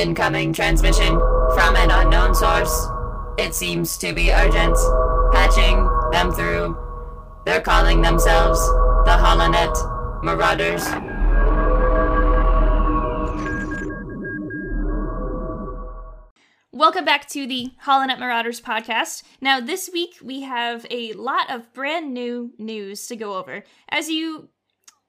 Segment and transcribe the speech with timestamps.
[0.00, 1.18] Incoming transmission
[1.54, 2.86] from an unknown source.
[3.36, 4.74] It seems to be urgent.
[5.30, 6.74] Patching them through.
[7.44, 8.58] They're calling themselves
[9.04, 10.86] the Holonet Marauders.
[16.72, 19.22] Welcome back to the Holonet Marauders podcast.
[19.42, 23.64] Now, this week we have a lot of brand new news to go over.
[23.90, 24.48] As you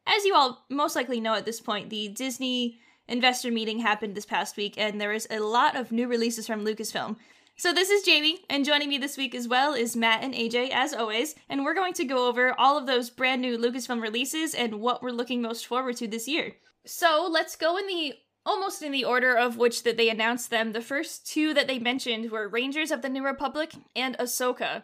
[0.06, 4.26] as you all most likely know at this point, the Disney investor meeting happened this
[4.26, 7.18] past week and there was a lot of new releases from Lucasfilm.
[7.58, 10.72] So this is Jamie, and joining me this week as well is Matt and AJ,
[10.72, 14.56] as always, and we're going to go over all of those brand new Lucasfilm releases
[14.56, 16.54] and what we're looking most forward to this year.
[16.86, 18.14] So let's go in the
[18.46, 20.72] almost in the order of which that they announced them.
[20.72, 24.84] The first two that they mentioned were Rangers of the New Republic and Ahsoka.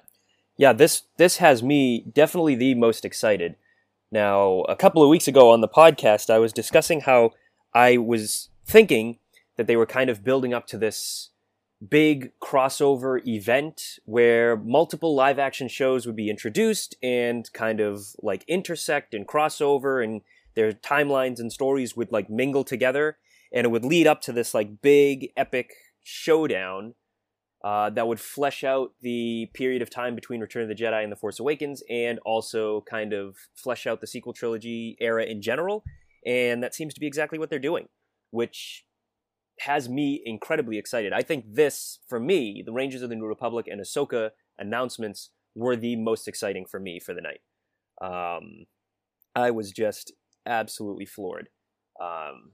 [0.57, 3.55] Yeah, this this has me definitely the most excited.
[4.11, 7.31] Now, a couple of weeks ago on the podcast, I was discussing how
[7.73, 9.19] I was thinking
[9.55, 11.29] that they were kind of building up to this
[11.87, 18.43] big crossover event where multiple live action shows would be introduced and kind of like
[18.47, 20.21] intersect and crossover and
[20.55, 23.17] their timelines and stories would like mingle together
[23.53, 25.71] and it would lead up to this like big epic
[26.03, 26.95] showdown
[27.63, 31.11] uh, that would flesh out the period of time between Return of the Jedi and
[31.11, 35.83] The Force Awakens, and also kind of flesh out the sequel trilogy era in general.
[36.27, 37.87] And that seems to be exactly what they're doing,
[38.31, 38.83] which
[39.61, 41.13] has me incredibly excited.
[41.13, 45.77] I think this, for me, the Rangers of the New Republic and Ahsoka announcements were
[45.77, 47.39] the most exciting for me for the night.
[48.01, 48.65] Um,
[49.33, 50.11] I was just
[50.45, 51.49] absolutely floored
[52.01, 52.51] um,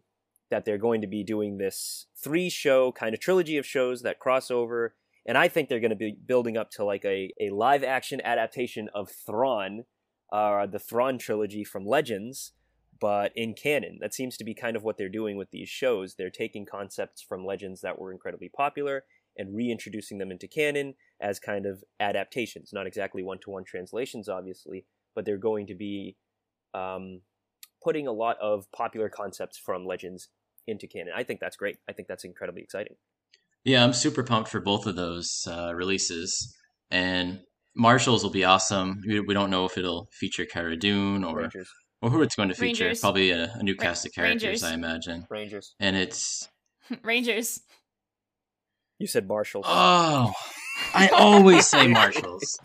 [0.50, 4.20] that they're going to be doing this three show kind of trilogy of shows that
[4.20, 4.96] cross over.
[5.26, 8.22] And I think they're going to be building up to like a, a live action
[8.24, 9.86] adaptation of Thrawn,
[10.32, 12.54] uh, the Thrawn trilogy from Legends,
[13.04, 13.98] but in canon.
[14.00, 16.16] That seems to be kind of what they're doing with these shows.
[16.16, 19.04] They're taking concepts from Legends that were incredibly popular
[19.38, 22.70] and reintroducing them into canon as kind of adaptations.
[22.72, 26.16] Not exactly one to one translations, obviously, but they're going to be
[26.74, 27.20] um,
[27.84, 30.30] putting a lot of popular concepts from Legends
[30.66, 31.12] into canon.
[31.14, 31.80] I think that's great.
[31.90, 32.96] I think that's incredibly exciting.
[33.66, 36.56] Yeah, I'm super pumped for both of those uh, releases.
[36.90, 37.42] And
[37.76, 39.02] Marshals will be awesome.
[39.06, 41.68] We, we don't know if it'll feature Cara Dune or Rangers.
[42.04, 42.84] Or who it's going to feature.
[42.84, 43.00] Rangers.
[43.00, 44.64] Probably a, a new cast of characters, Rangers.
[44.64, 45.26] I imagine.
[45.30, 45.74] Rangers.
[45.80, 46.50] And it's
[47.02, 47.62] Rangers.
[49.00, 49.62] You said Marshall.
[49.66, 50.34] oh,
[50.94, 52.60] I always say Marshals.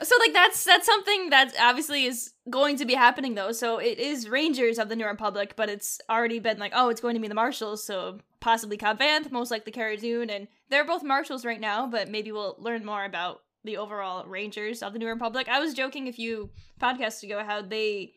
[0.00, 3.52] So like that's that's something that obviously is going to be happening though.
[3.52, 7.02] So it is Rangers of the New Republic, but it's already been like, oh, it's
[7.02, 10.86] going to be the Marshals, so possibly Cobb Vanth, most likely Cara Dune, and they're
[10.86, 14.98] both Marshals right now, but maybe we'll learn more about the overall Rangers of the
[14.98, 15.48] New Republic.
[15.48, 16.50] I was joking a few
[16.80, 18.12] podcasts ago how they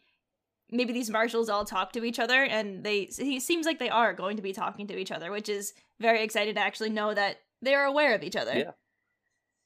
[0.72, 4.14] maybe these marshals all talk to each other and they it seems like they are
[4.14, 7.38] going to be talking to each other, which is very exciting to actually know that
[7.62, 8.58] they're aware of each other.
[8.58, 8.72] Yeah.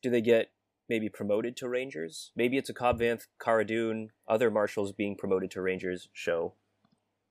[0.02, 0.50] Do they get
[0.90, 2.32] maybe promoted to Rangers?
[2.36, 6.54] Maybe it's a Cobb Vanth, Cara Dune, other marshals being promoted to Rangers show.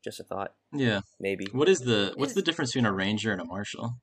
[0.03, 0.55] Just a thought.
[0.73, 1.01] Yeah.
[1.21, 1.47] Maybe.
[1.53, 3.97] What is the what's Is- the difference between a ranger and a marshal?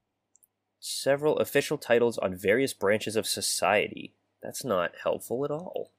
[0.79, 4.15] Several official titles on various branches of society.
[4.41, 5.91] That's not helpful at all.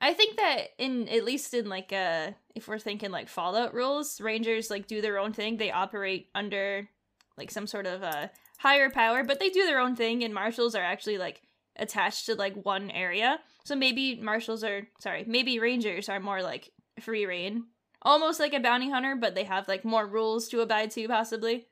[0.00, 4.20] I think that in at least in like uh if we're thinking like Fallout rules,
[4.20, 5.56] Rangers like do their own thing.
[5.56, 6.88] They operate under
[7.36, 8.28] like some sort of uh
[8.58, 11.42] higher power, but they do their own thing and marshals are actually like
[11.76, 13.38] attached to like one area.
[13.64, 17.64] So maybe marshals are sorry, maybe rangers are more like free reign.
[18.02, 21.66] Almost like a bounty hunter, but they have like more rules to abide to possibly.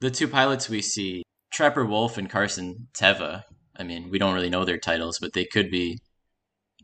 [0.00, 3.42] The two pilots we see, Trapper Wolf and Carson Teva.
[3.76, 5.98] I mean, we don't really know their titles, but they could be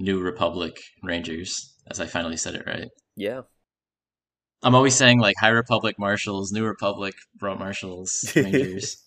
[0.00, 2.88] New Republic Rangers, as I finally said it right.
[3.16, 3.42] Yeah.
[4.62, 9.04] I'm always saying like High Republic Marshals, New Republic Bro Marshals, Rangers.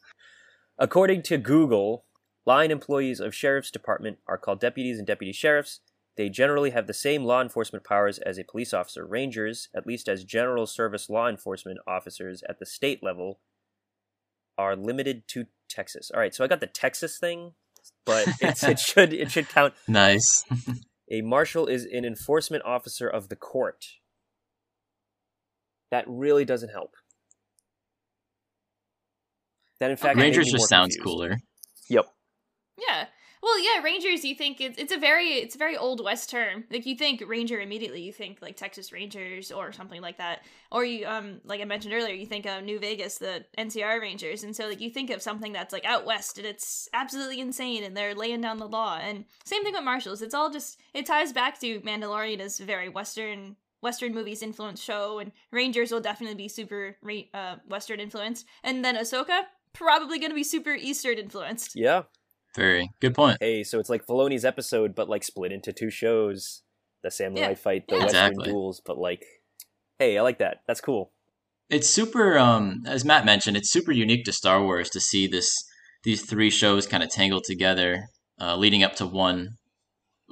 [0.78, 2.06] According to Google,
[2.46, 5.82] line employees of sheriff's department are called deputies and deputy sheriffs.
[6.16, 9.06] They generally have the same law enforcement powers as a police officer.
[9.06, 13.40] Rangers, at least as general service law enforcement officers at the state level,
[14.58, 16.12] are limited to Texas.
[16.14, 17.54] All right, so I got the Texas thing,
[18.06, 19.74] but it's, it should it should count.
[19.88, 20.44] nice.
[21.12, 23.84] A marshal is an enforcement officer of the court.
[25.92, 26.92] That really doesn't help.
[29.80, 31.04] That in fact made Rangers just sounds confused.
[31.04, 31.38] cooler.
[31.90, 32.06] Yep.
[32.80, 33.06] Yeah.
[33.44, 34.24] Well, yeah, Rangers.
[34.24, 36.64] You think it's it's a very it's a very old west term.
[36.72, 40.86] Like you think Ranger immediately, you think like Texas Rangers or something like that, or
[40.86, 44.56] you um like I mentioned earlier, you think of New Vegas, the NCR Rangers, and
[44.56, 47.98] so like you think of something that's like out west and it's absolutely insane and
[47.98, 48.98] they're laying down the law.
[48.98, 50.22] And same thing with Marshals.
[50.22, 55.20] It's all just it ties back to Mandalorian as very western Western movies influenced show,
[55.20, 56.96] and Rangers will definitely be super
[57.34, 58.46] uh, Western influenced.
[58.64, 59.42] And then Ahsoka,
[59.74, 61.76] probably going to be super Eastern influenced.
[61.76, 62.04] Yeah.
[62.56, 63.38] Very good point.
[63.40, 66.62] Hey, so it's like Filoni's episode, but like split into two shows:
[67.02, 67.56] the samurai Yeah.
[67.56, 68.04] fight, the Yeah.
[68.04, 68.46] Western Exactly.
[68.52, 68.82] duels.
[68.86, 69.26] But like,
[70.00, 70.58] hey, I like that.
[70.68, 71.12] That's cool.
[71.70, 75.52] It's super, um, as Matt mentioned, it's super unique to Star Wars to see this
[76.04, 78.04] these three shows kind of tangled together,
[78.40, 79.52] uh, leading up to one,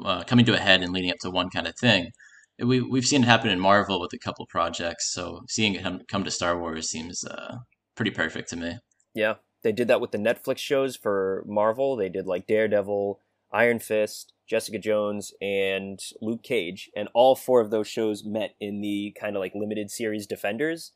[0.04, 2.12] uh, coming to a head and leading up to one kind of thing.
[2.60, 6.02] We we've seen it happen in Marvel with a couple projects, so seeing it come,
[6.08, 7.56] come to Star Wars seems uh,
[7.96, 8.78] pretty perfect to me.
[9.16, 11.96] Yeah, they did that with the Netflix shows for Marvel.
[11.96, 13.20] They did like Daredevil,
[13.52, 18.82] Iron Fist, Jessica Jones, and Luke Cage, and all four of those shows met in
[18.82, 20.92] the kind of like limited series Defenders.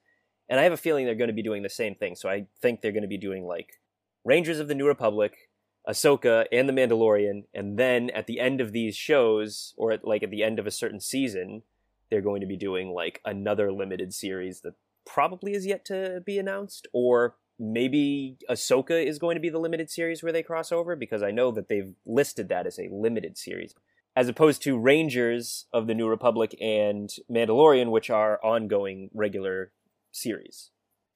[0.50, 2.16] And I have a feeling they're going to be doing the same thing.
[2.16, 3.80] So I think they're going to be doing like
[4.24, 5.50] Rangers of the New Republic,
[5.88, 10.24] Ahsoka, and The Mandalorian, and then at the end of these shows, or at, like
[10.24, 11.62] at the end of a certain season,
[12.10, 14.74] they're going to be doing like another limited series that
[15.06, 19.90] probably is yet to be announced, or maybe Ahsoka is going to be the limited
[19.90, 23.38] series where they cross over because I know that they've listed that as a limited
[23.38, 23.74] series,
[24.16, 29.72] as opposed to Rangers of the New Republic and Mandalorian, which are ongoing regular
[30.12, 30.72] series.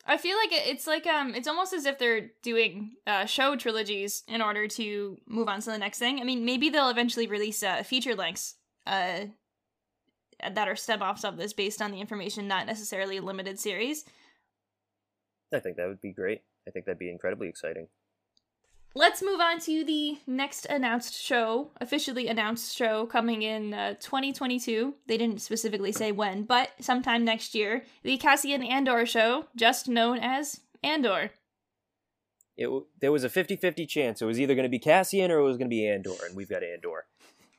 [0.05, 4.23] I feel like it's like um it's almost as if they're doing uh show trilogies
[4.27, 6.19] in order to move on to the next thing.
[6.19, 8.55] I mean, maybe they'll eventually release uh feature lengths
[8.87, 9.25] uh
[10.49, 14.05] that are spin-offs of this based on the information, not necessarily a limited series.
[15.53, 16.41] I think that would be great.
[16.67, 17.87] I think that'd be incredibly exciting.
[18.95, 24.95] Let's move on to the next announced show, officially announced show coming in uh, 2022.
[25.05, 27.83] They didn't specifically say when, but sometime next year.
[28.03, 31.31] The Cassian Andor show, just known as Andor.
[32.57, 32.67] It
[32.99, 35.55] there was a 50-50 chance it was either going to be Cassian or it was
[35.57, 37.05] going to be Andor, and we've got Andor.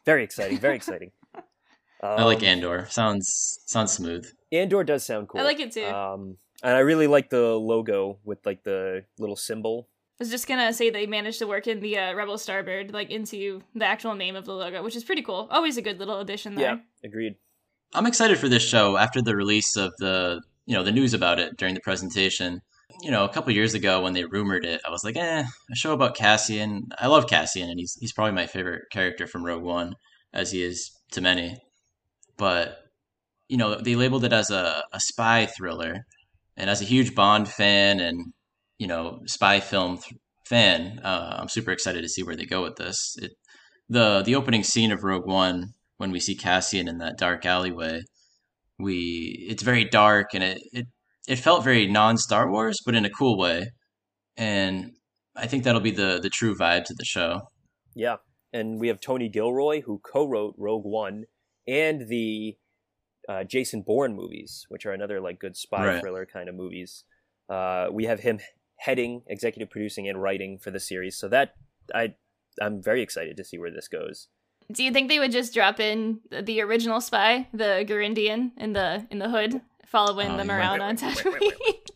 [0.05, 1.13] Very exciting, very exciting.
[2.03, 2.87] I like Um, Andor.
[2.91, 4.27] Sounds sounds smooth.
[4.53, 5.41] Andor does sound cool.
[5.41, 5.85] I like it too.
[5.87, 9.89] Um, and I really like the logo with like the little symbol.
[10.21, 13.11] I was just gonna say they managed to work in the uh, Rebel Starbird like
[13.11, 15.49] into the actual name of the logo, which is pretty cool.
[15.51, 16.75] Always a good little addition there.
[16.75, 17.37] Yeah, agreed.
[17.95, 21.39] I'm excited for this show after the release of the you know the news about
[21.39, 22.61] it during the presentation.
[23.03, 25.77] You know, a couple years ago when they rumored it, I was like, eh, a
[25.77, 26.89] show about Cassian.
[26.99, 29.95] I love Cassian, and he's he's probably my favorite character from Rogue One,
[30.35, 31.63] as he is to many.
[32.37, 32.77] But
[33.49, 36.07] you know, they labeled it as a, a spy thriller,
[36.61, 38.33] and as a huge Bond fan and
[38.79, 42.63] you know spy film th- fan, uh, I'm super excited to see where they go
[42.63, 43.17] with this.
[43.21, 43.33] It,
[43.89, 48.03] the the opening scene of Rogue One when we see Cassian in that dark alleyway,
[48.79, 50.87] we it's very dark and it it,
[51.27, 53.71] it felt very non Star Wars, but in a cool way.
[54.37, 54.93] And
[55.37, 57.41] I think that'll be the the true vibe to the show.
[57.95, 58.17] Yeah,
[58.53, 61.25] and we have Tony Gilroy who co-wrote Rogue One
[61.67, 62.57] and the
[63.31, 66.01] uh, Jason Bourne movies, which are another like good spy Right.
[66.01, 67.05] thriller kind of movies.
[67.49, 68.41] Uh, we have him
[68.87, 71.15] heading, executive producing, and writing for the series.
[71.17, 71.55] So that
[71.95, 72.15] I
[72.61, 74.29] I'm very excited to see where this goes.
[74.73, 78.73] Do you think they would just drop in the, the original spy, the Garindan, in
[78.73, 81.53] the in the hood, following Oh, them you around might- on Tatooine?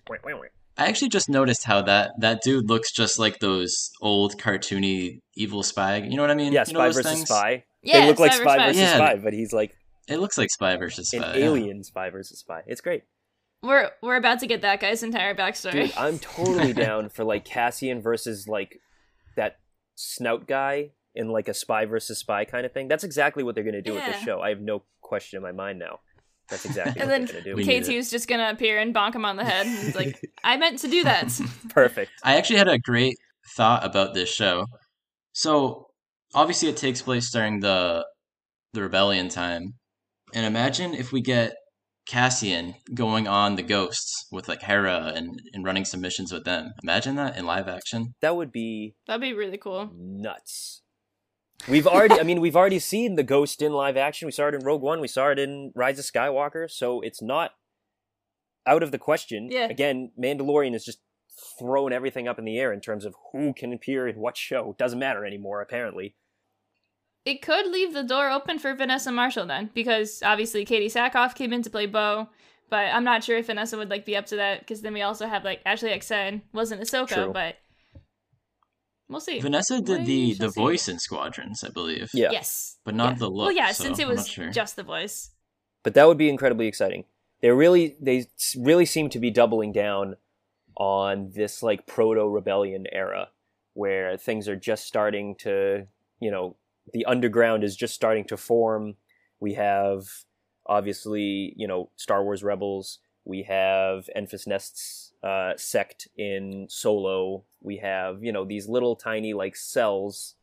[0.76, 5.62] I actually just noticed how that that dude looks just like those old cartoony evil
[5.62, 5.96] spy.
[5.98, 6.52] You know what I mean?
[6.52, 7.28] Yeah, You know spy those versus things?
[7.28, 7.64] spy.
[7.82, 8.96] yeah, they look like Spy spy versus versus Yeah.
[8.96, 9.76] spy, but he's like
[10.08, 11.36] It looks like spy versus an spy.
[11.36, 11.44] yeah.
[11.46, 12.62] alien spy versus spy.
[12.66, 13.04] It's great.
[13.62, 15.72] We're we're about to get that guy's entire backstory.
[15.72, 18.80] Dude, I'm totally down for like Cassian versus like
[19.36, 19.58] that
[19.94, 22.88] snout guy in like a spy versus spy kind of thing.
[22.88, 24.40] That's exactly what they're going to do with this show.
[24.40, 26.00] I have no question in my mind now.
[26.50, 27.56] That's exactly and what then they're going to do.
[27.56, 29.66] We need K2's just gonna appear and bonk him on the head.
[29.66, 31.40] And he's like, I meant to do that.
[31.70, 32.12] Perfect.
[32.22, 33.16] I actually had a great
[33.56, 34.66] thought about this show.
[35.32, 35.86] So
[36.34, 38.04] obviously it takes place during the
[38.74, 39.74] the rebellion time.
[40.34, 41.54] And imagine if we get
[42.06, 46.72] Cassian going on the ghosts with like Hera and, and running some missions with them.
[46.82, 48.14] Imagine that in live action.
[48.20, 49.90] That would be That'd be really cool.
[49.96, 50.82] nuts.
[51.68, 54.26] We've already, I mean, we've already seen the ghost in live action.
[54.26, 55.00] We saw it in Rogue One.
[55.00, 56.70] We saw it in Rise of Skywalker.
[56.70, 57.52] So it's not
[58.66, 59.48] out of the question.
[59.50, 59.68] Yeah.
[59.68, 60.98] Again, Mandalorian is just
[61.58, 64.74] throwing everything up in the air in terms of who can appear in what show.
[64.78, 66.16] Doesn't matter anymore, apparently.
[67.24, 71.52] It could leave the door open for Vanessa Marshall then, because obviously Katee Sackhoff came
[71.52, 72.28] in to play Bo,
[72.68, 74.60] but I'm not sure if Vanessa would like be up to that.
[74.60, 77.32] Because then we also have like Ashley Eckstein wasn't Ahsoka, True.
[77.32, 77.56] but
[79.08, 79.40] we'll see.
[79.40, 80.60] Vanessa did We the the see.
[80.60, 82.10] voice in Squadrons, I believe.
[82.12, 82.30] Yeah.
[82.30, 83.18] Yes, But not Yeah.
[83.20, 83.46] the look.
[83.46, 84.50] Well, yeah, so since it was sure.
[84.50, 85.30] just the voice.
[85.82, 87.04] but that would be incredibly exciting.
[87.40, 88.26] They really they
[88.58, 90.16] really seem to be doubling down
[90.76, 93.28] on this like proto rebellion era
[93.74, 95.86] where things are just starting to,
[96.20, 96.56] you know,
[96.92, 98.96] the underground is just starting to form.
[99.40, 100.04] We have
[100.66, 107.44] obviously, you know, Star Wars Rebels, We have Enfys Nest's uh, sect in Solo.
[107.62, 110.34] We have you know these little tiny like cells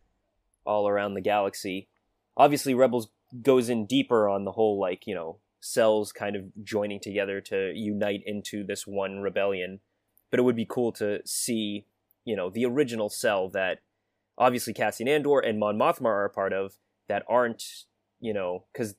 [0.66, 1.88] all around the galaxy.
[2.36, 3.10] Obviously, Rebels
[3.42, 7.72] goes in deeper on the whole like you know cells kind of joining together to
[7.76, 9.80] unite into this one rebellion.
[10.32, 11.86] But it would be cool to see
[12.26, 13.80] you know the original cell that
[14.38, 17.64] obviously Cassian Andor and Mon Mothma are a part of that aren't
[18.20, 18.96] you know because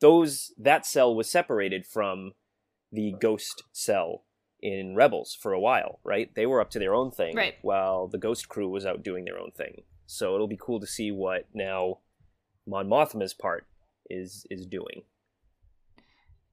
[0.00, 2.32] those that cell was separated from
[2.92, 4.24] the ghost cell
[4.60, 6.34] in Rebels for a while, right?
[6.34, 7.54] They were up to their own thing, Right.
[7.62, 9.82] while the Ghost crew was out doing their own thing.
[10.06, 11.98] So it'll be cool to see what now
[12.66, 13.66] Mon Mothma's part
[14.08, 15.02] is is doing.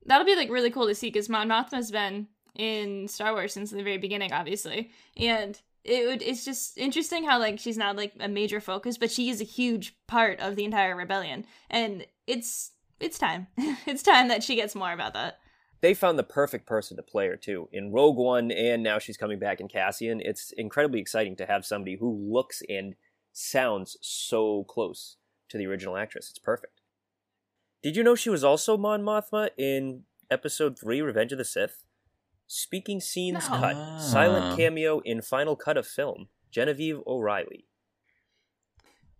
[0.05, 3.71] That'll be like really cool to see because Mon Mothma's been in Star Wars since
[3.71, 8.13] the very beginning, obviously, and it would it's just interesting how like she's not like
[8.19, 12.71] a major focus, but she is a huge part of the entire rebellion, and it's
[12.99, 15.39] it's time, it's time that she gets more about that.
[15.81, 19.17] They found the perfect person to play her too in Rogue One, and now she's
[19.17, 20.21] coming back in Cassian.
[20.21, 22.95] It's incredibly exciting to have somebody who looks and
[23.33, 25.17] sounds so close
[25.49, 26.29] to the original actress.
[26.29, 26.79] It's perfect.
[27.81, 31.83] Did you know she was also Mon Mothma in Episode Three, Revenge of the Sith?
[32.55, 33.57] Speaking scenes No.
[33.57, 33.97] cut, Ah.
[33.97, 36.29] silent cameo in final cut of film.
[36.51, 37.65] Genevieve O'Reilly.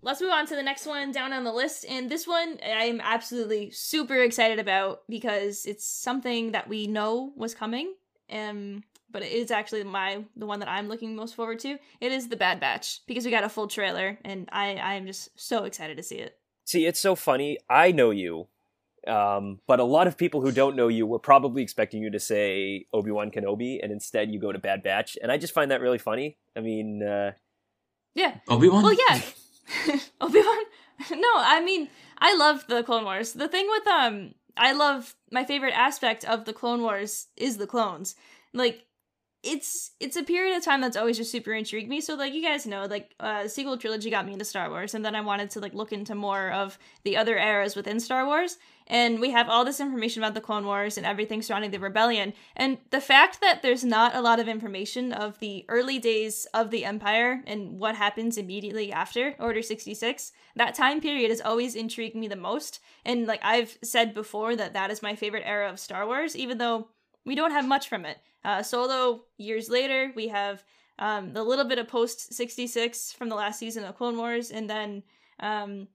[0.04, 1.84] Let's move on to the next one down on the list.
[1.90, 7.56] And this one I'm absolutely super excited about because it's something that we know was
[7.56, 7.96] coming.
[8.30, 11.80] Um, but it is actually my the one that I'm looking most forward to.
[12.02, 15.08] It is the Bad Batch because we got a full trailer and I I am
[15.08, 16.38] just so excited to see it.
[16.66, 17.58] See, it's so funny.
[17.70, 18.48] I know you,
[19.08, 22.20] um, but a lot of people who don't know you were probably expecting you to
[22.20, 25.72] say Obi Wan Kenobi, and instead you go to Bad Batch, and I just find
[25.72, 26.38] that really funny.
[26.56, 27.32] I mean, uh,
[28.16, 28.38] Yeah.
[28.48, 28.84] Obi Wan.
[28.84, 29.22] Well, yeah.
[30.22, 30.64] Obi Wan.
[31.12, 33.34] No, I mean, I love the Clone Wars.
[33.34, 37.68] The thing with um, I love my favorite aspect of the Clone Wars is the
[37.68, 38.16] clones.
[38.54, 38.86] Like,
[39.44, 42.00] it's it's a period of time that's always just super intrigued me.
[42.00, 45.04] So, like you guys know, like uh, sequel trilogy got me into Star Wars, and
[45.04, 48.58] then I wanted to like look into more of the other eras within Star Wars.
[48.88, 52.34] And we have all this information about the Clone Wars and everything surrounding the rebellion.
[52.56, 56.70] And the fact that there's not a lot of information of the early days of
[56.70, 62.16] the Empire and what happens immediately after Order 66, that time period has always intrigued
[62.16, 62.82] me the most.
[63.06, 66.58] And like I've said before, that that is my favorite era of Star Wars, even
[66.58, 66.90] though
[67.26, 68.18] we don't have much from it.
[68.44, 70.64] Uh, Solo, years later, we have
[71.00, 74.70] um, the little bit of post 66 from the last season of Clone Wars, and
[74.70, 75.04] then
[75.40, 75.88] um,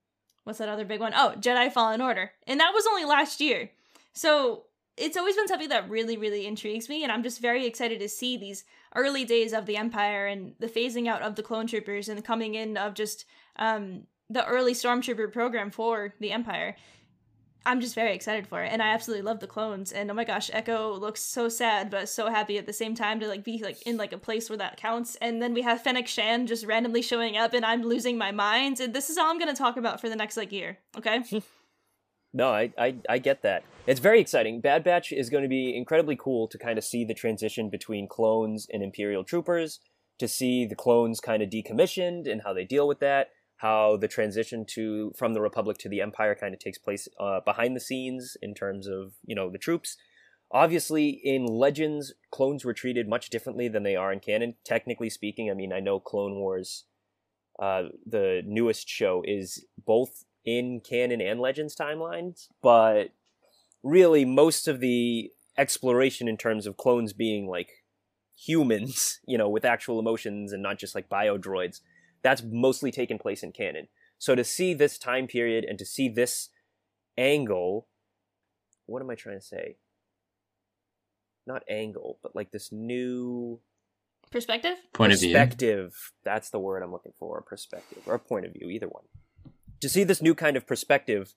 [0.45, 1.13] what's that other big one?
[1.15, 2.33] Oh, Jedi Fallen Order.
[2.47, 3.71] And that was only last year.
[4.13, 4.65] So
[4.97, 8.09] it's always been something that really, really intrigues me, and I'm just very excited to
[8.09, 8.65] see these
[8.95, 12.23] early days of the Empire and the phasing out of the clone troopers and the
[12.23, 13.25] coming in of just
[13.57, 16.77] um, the early stormtrooper program for the Empire.
[17.67, 19.93] I'm just very excited for it, and I absolutely love the clones.
[19.93, 23.21] And oh my gosh, Echo looks so sad, but so happy at the same time
[23.21, 25.17] to like be like in like a place where that counts.
[25.17, 28.81] And then we have Fennec Shan just randomly showing up, and I'm losing my mind.
[28.81, 30.79] And this is all I'm gonna talk about for the next like year.
[30.97, 31.23] Okay.
[32.33, 33.65] no, I, I I get that.
[33.87, 34.61] It's very exciting.
[34.61, 38.07] Bad Batch is going to be incredibly cool to kind of see the transition between
[38.07, 39.81] clones and Imperial troopers,
[40.19, 43.29] to see the clones kind of decommissioned and how they deal with that.
[43.59, 47.41] How the transition to from the Republic to the Empire kind of takes place uh,
[47.45, 49.97] behind the scenes in terms of you know the troops.
[50.51, 54.55] Obviously, in Legends, clones were treated much differently than they are in canon.
[54.65, 56.85] Technically speaking, I mean, I know Clone Wars,
[57.61, 63.09] uh, the newest show, is both in canon and Legends timelines, but
[63.83, 67.85] really most of the exploration in terms of clones being like
[68.37, 71.81] humans, you know, with actual emotions and not just like bio droids,
[72.23, 73.89] that's mostly taken place in canon.
[74.19, 76.49] So to see this time period and to see this
[77.17, 77.87] angle,
[78.87, 79.77] what am I trying to say?
[81.47, 83.61] Not angle, but like this new
[84.31, 84.77] Perspective.
[84.93, 85.33] Point of view.
[85.33, 86.13] perspective.
[86.25, 87.41] That's the word I'm looking for.
[87.43, 89.05] Perspective or point of view, either one.
[89.81, 91.35] To see this new kind of perspective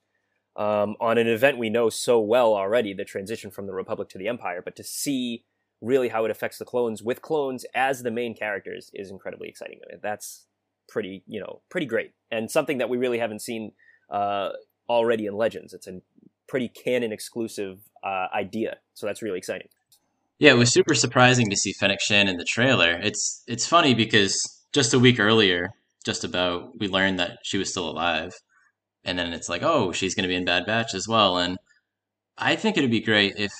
[0.56, 4.18] um, on an event we know so well already, the transition from the Republic to
[4.18, 5.44] the Empire, but to see
[5.80, 9.80] really how it affects the clones with clones as the main characters is incredibly exciting.
[9.90, 10.46] I that's
[10.88, 13.72] pretty, you know, pretty great, and something that we really haven't seen
[14.10, 14.50] uh,
[14.88, 15.72] already in Legends.
[15.72, 16.00] It's a
[16.48, 19.68] pretty canon exclusive uh, idea, so that's really exciting.
[20.38, 22.98] Yeah, it was super surprising to see Fennec Shan in the trailer.
[23.00, 24.36] It's it's funny because
[24.72, 25.70] just a week earlier,
[26.04, 28.32] just about, we learned that she was still alive,
[29.04, 31.38] and then it's like, oh, she's going to be in Bad Batch as well.
[31.38, 31.58] And
[32.36, 33.52] I think it'd be great if,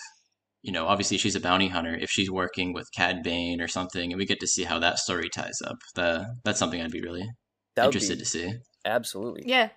[0.62, 1.94] you know, obviously she's a bounty hunter.
[1.94, 4.98] If she's working with Cad Bane or something, and we get to see how that
[4.98, 5.78] story ties up.
[5.94, 7.28] The, that's something I'd be really
[7.76, 8.52] That interested be to see.
[8.84, 9.42] absolutely.
[9.46, 9.70] Yeah.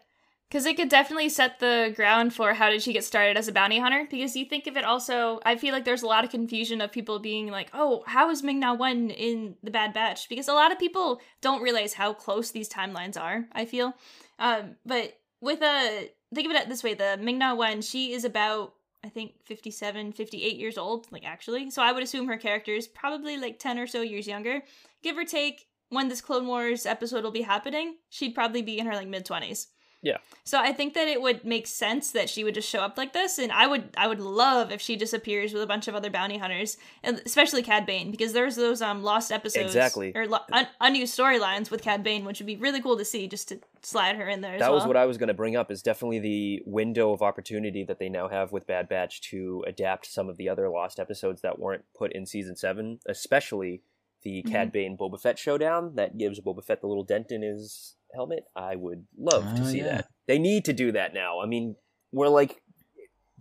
[0.48, 3.52] Because it could definitely set the ground for how did she get started as a
[3.52, 4.08] bounty hunter.
[4.10, 6.92] Because you think of it also, I feel like there's a lot of confusion of
[6.92, 10.30] people being like, oh, how is Ming Na Wen in the Bad Batch?
[10.30, 13.96] Because a lot of people don't realize how close these timelines are, I feel.
[14.38, 18.24] Um, but with a, think of it this way the Ming Na Wen, she is
[18.24, 18.75] about,
[19.06, 21.70] I think, 57, 58 years old, like actually.
[21.70, 24.64] So I would assume her character is probably like 10 or so years younger.
[25.04, 28.88] Give or take, when this Clone Wars episode will be happening, she'd probably be in
[28.88, 29.68] her like mid 20s.
[30.06, 30.18] Yeah.
[30.44, 33.14] So I think that it would make sense that she would just show up like
[33.14, 36.12] this, and I would I would love if she disappears with a bunch of other
[36.12, 40.12] bounty hunters, and especially Cad Bane, because there's those um lost episodes Exactly.
[40.16, 43.28] or lo- un- unused storylines with Cad Bane, which would be really cool to see,
[43.28, 44.54] just to slide her in there.
[44.54, 44.80] As that well.
[44.80, 45.72] was what I was going to bring up.
[45.72, 50.06] Is definitely the window of opportunity that they now have with Bad Batch to adapt
[50.06, 53.82] some of the other lost episodes that weren't put in season seven, especially
[54.22, 54.52] the Mm-hmm.
[54.52, 58.44] Cad Bane Boba Fett showdown that gives Boba Fett the little dent in his helmet.
[58.56, 59.84] I would love to Oh, see yeah.
[59.98, 60.06] that.
[60.28, 61.40] They need to do that now.
[61.42, 61.76] I mean,
[62.12, 62.62] we're like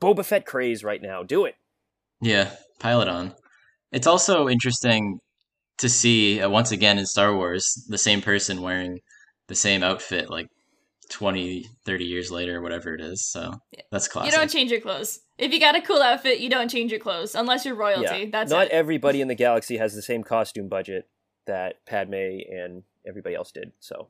[0.00, 1.22] Boba Fett craze right now.
[1.22, 1.54] Do it.
[2.20, 2.50] Yeah,
[2.80, 3.34] pilot on.
[3.92, 5.20] It's also interesting
[5.78, 9.00] to see uh, once again in Star Wars the same person wearing
[9.48, 10.46] the same outfit like
[11.10, 13.24] 20, 30 years later, whatever it is.
[13.30, 13.52] So
[13.90, 14.32] that's classic.
[14.32, 15.20] you don't change your clothes.
[15.38, 18.20] If you got a cool outfit, you don't change your clothes unless you're royalty.
[18.20, 18.26] yeah.
[18.32, 18.72] That's Not it.
[18.72, 21.08] everybody in the galaxy has the same costume budget
[21.46, 23.72] that Padme and everybody else did.
[23.80, 24.08] So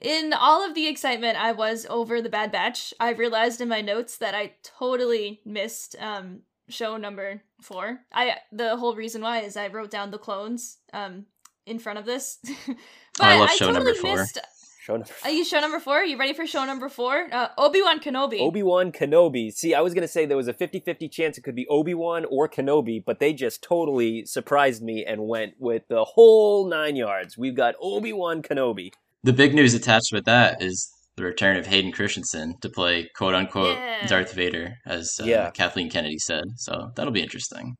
[0.00, 3.80] in all of the excitement I was over the Bad Batch, I realized in my
[3.80, 8.00] notes that I totally missed um show number four.
[8.12, 11.26] I the whole reason why is I wrote down the clones um
[11.66, 12.38] in front of this.
[12.66, 14.16] but I love show totally number four.
[14.16, 14.38] missed
[14.84, 15.30] show number Four.
[15.30, 15.94] Are you show number four?
[15.94, 17.28] Are you ready for show number four?
[17.32, 18.38] Uh, Obi Wan Kenobi.
[18.40, 19.50] Obi-Wan Kenobi.
[19.50, 22.26] See, I was going to say there was a 50-50 chance it could be Obi-Wan
[22.26, 27.38] or Kenobi, but they just totally surprised me and went with the whole nine yards.
[27.38, 28.92] We've got Obi-Wan Kenobi.
[29.24, 33.34] The big news attached with that is the return of Hayden Christensen to play quote
[33.34, 34.06] unquote Yeah.
[34.06, 35.50] Darth Vader, as uh, Yeah.
[35.50, 36.44] Kathleen Kennedy said.
[36.56, 37.76] So that'll be interesting.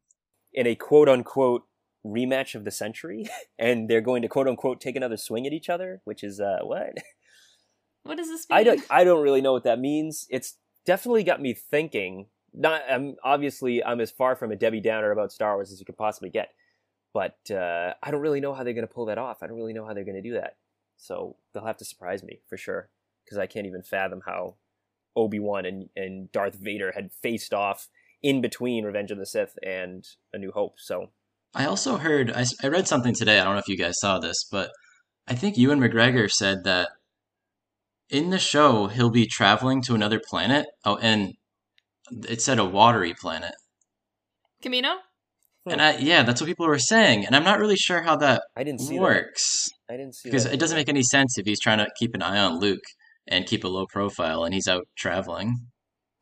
[0.53, 1.63] in a quote-unquote
[2.07, 3.27] rematch of the century,
[3.59, 6.95] and they're going to quote-unquote take another swing at each other, which is, uh, what?
[8.05, 8.59] What does this mean?
[8.59, 10.27] I don't, I don't really know what that means.
[10.29, 12.27] It's definitely got me thinking.
[12.53, 15.87] Not, I'm obviously I'm as far from a Debbie Downer about Star Wars as you
[15.87, 16.51] could possibly get,
[17.15, 19.43] but uh, I don't really know how they're going to pull that off.
[19.43, 20.57] I don't really know how they're going to do that.
[20.97, 22.89] So they'll have to surprise me for sure,
[23.25, 24.55] because I can't even fathom how
[25.17, 27.89] Obi Wan and and Darth Vader had faced off
[28.23, 30.77] in between Revenge of the Sith and A New Hope.
[30.79, 31.11] So
[31.55, 33.39] I also heard, I, I read something today.
[33.39, 34.71] I don't know if you guys saw this, but
[35.29, 36.89] I think Ewan McGregor said that
[38.11, 40.67] in the show, he'll be traveling to another planet.
[40.85, 41.35] Oh, and
[42.29, 43.55] it said a watery planet.
[44.63, 44.97] Kamino?
[45.67, 47.25] And I, yeah, that's what people were saying.
[47.25, 49.74] And I'm not really sure how that I didn't see works that.
[49.91, 52.15] I didn't see because that it doesn't make any sense if he's trying to keep
[52.15, 52.85] an eye on Luke
[53.27, 55.55] and keep a low profile and he's out traveling.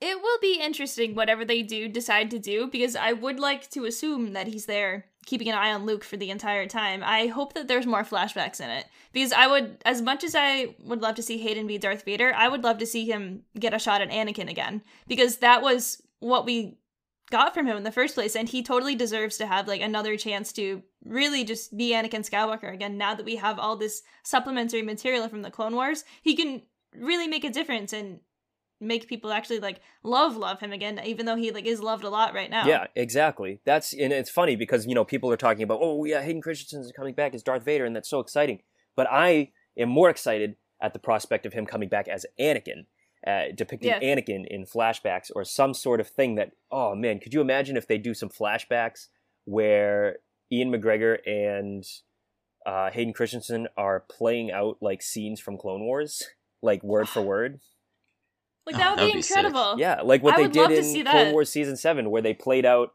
[0.00, 3.84] It will be interesting whatever they do decide to do because I would like to
[3.84, 7.02] assume that he's there keeping an eye on Luke for the entire time.
[7.04, 10.74] I hope that there's more flashbacks in it because I would as much as I
[10.82, 13.74] would love to see Hayden be Darth Vader, I would love to see him get
[13.74, 16.78] a shot at Anakin again because that was what we
[17.30, 20.16] got from him in the first place and he totally deserves to have like another
[20.16, 24.82] chance to really just be Anakin Skywalker again now that we have all this supplementary
[24.82, 26.04] material from the Clone Wars.
[26.22, 26.62] He can
[26.96, 28.20] really make a difference and
[28.80, 32.08] make people actually like love love him again even though he like is loved a
[32.10, 33.60] lot right now Yeah, exactly.
[33.64, 36.80] That's and it's funny because you know people are talking about oh yeah Hayden Christensen
[36.80, 38.60] is coming back as Darth Vader and that's so exciting.
[38.96, 42.86] But I am more excited at the prospect of him coming back as Anakin,
[43.24, 44.00] uh, depicting Yeah.
[44.00, 47.86] Anakin in flashbacks or some sort of thing that oh man, could you imagine if
[47.86, 49.06] they do some flashbacks
[49.44, 50.18] where
[50.52, 51.84] Ewan McGregor and
[52.66, 56.22] uh, Hayden Christensen are playing out like scenes from Clone Wars,
[56.62, 57.60] like word for word.
[58.66, 59.36] like Oh, that would that'd be be sick.
[59.38, 61.32] incredible Yeah, like what I they did in see Clone.
[61.32, 62.90] Wars season seven, where they played out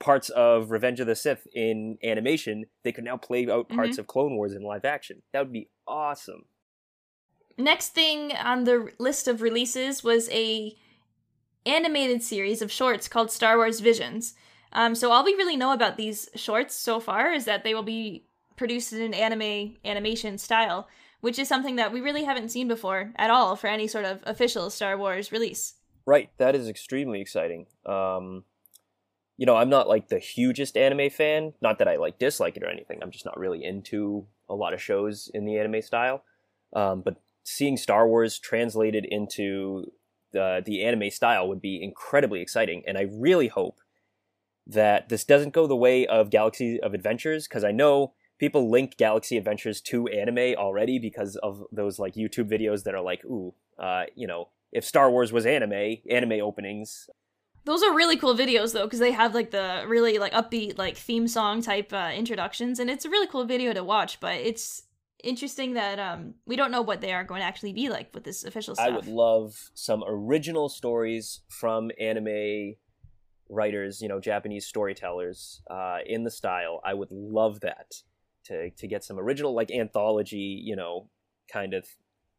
[0.00, 2.64] parts of Revenge of the Sith in animation.
[2.84, 3.76] They could now play out Mm-hmm.
[3.76, 5.22] parts of Clone Wars in live action.
[5.32, 6.46] That would be awesome.
[7.58, 10.74] next thing on the list of releases was a
[11.66, 14.34] animated series of shorts called star wars visions
[14.72, 17.82] um, so all we really know about these shorts so far is that they will
[17.82, 18.24] be
[18.56, 20.88] produced in an anime animation style
[21.20, 24.20] which is something that we really haven't seen before at all for any sort of
[24.24, 25.74] official star wars release
[26.06, 27.66] Right, that is extremely exciting.
[27.86, 28.44] Um,
[29.36, 31.54] you know, I'm not like the hugest anime fan.
[31.60, 33.00] Not that I like dislike it or anything.
[33.02, 36.24] I'm just not really into a lot of shows in the anime style.
[36.74, 39.92] Um, but seeing Star Wars translated into
[40.32, 43.78] the the anime style would be incredibly exciting, and I really hope
[44.66, 48.96] that this doesn't go the way of Galaxy of Adventures because I know people link
[48.96, 53.54] Galaxy Adventures to anime already because of those like YouTube videos that are like, ooh,
[53.78, 57.08] uh, you know, if Star Wars was anime, anime openings.
[57.64, 60.96] Those are really cool videos though, because they have like the really like upbeat like
[60.96, 64.18] theme song type uh, introductions, and it's a really cool video to watch.
[64.18, 64.82] But it's
[65.22, 68.24] interesting that um we don't know what they are going to actually be like with
[68.24, 68.88] this official stuff.
[68.88, 72.74] I would love some original stories from anime
[73.52, 76.80] writers, you know, Japanese storytellers uh, in the style.
[76.84, 77.92] I would love that
[78.46, 81.08] to to get some original like anthology, you know,
[81.52, 81.86] kind of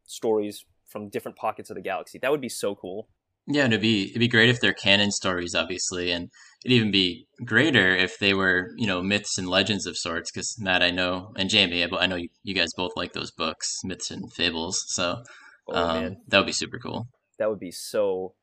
[0.04, 2.18] stories from different pockets of the galaxy.
[2.18, 3.08] That would be so cool.
[3.46, 6.30] Yeah, and it'd be it'd be great if they're canon stories, obviously, and
[6.64, 10.30] it'd even be greater if they were, you know, myths and legends of sorts.
[10.30, 13.30] Because Matt, I know, and Jamie, I, I know you, you guys both like those
[13.30, 14.82] books, myths and fables.
[14.88, 15.22] So
[15.68, 17.08] Oh um, that would be super cool.
[17.38, 18.34] that would be so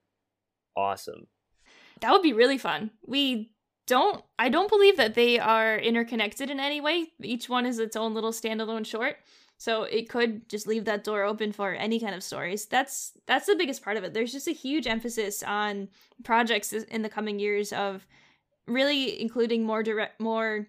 [0.75, 1.27] awesome.
[2.01, 2.91] That would be really fun.
[3.05, 3.51] We
[3.87, 7.07] don't I don't believe that they are interconnected in any way.
[7.21, 9.17] Each one is its own little standalone short.
[9.57, 12.65] So it could just leave that door open for any kind of stories.
[12.65, 14.13] That's that's the biggest part of it.
[14.13, 15.89] There's just a huge emphasis on
[16.23, 18.07] projects in the coming years of
[18.67, 20.67] really including more direct more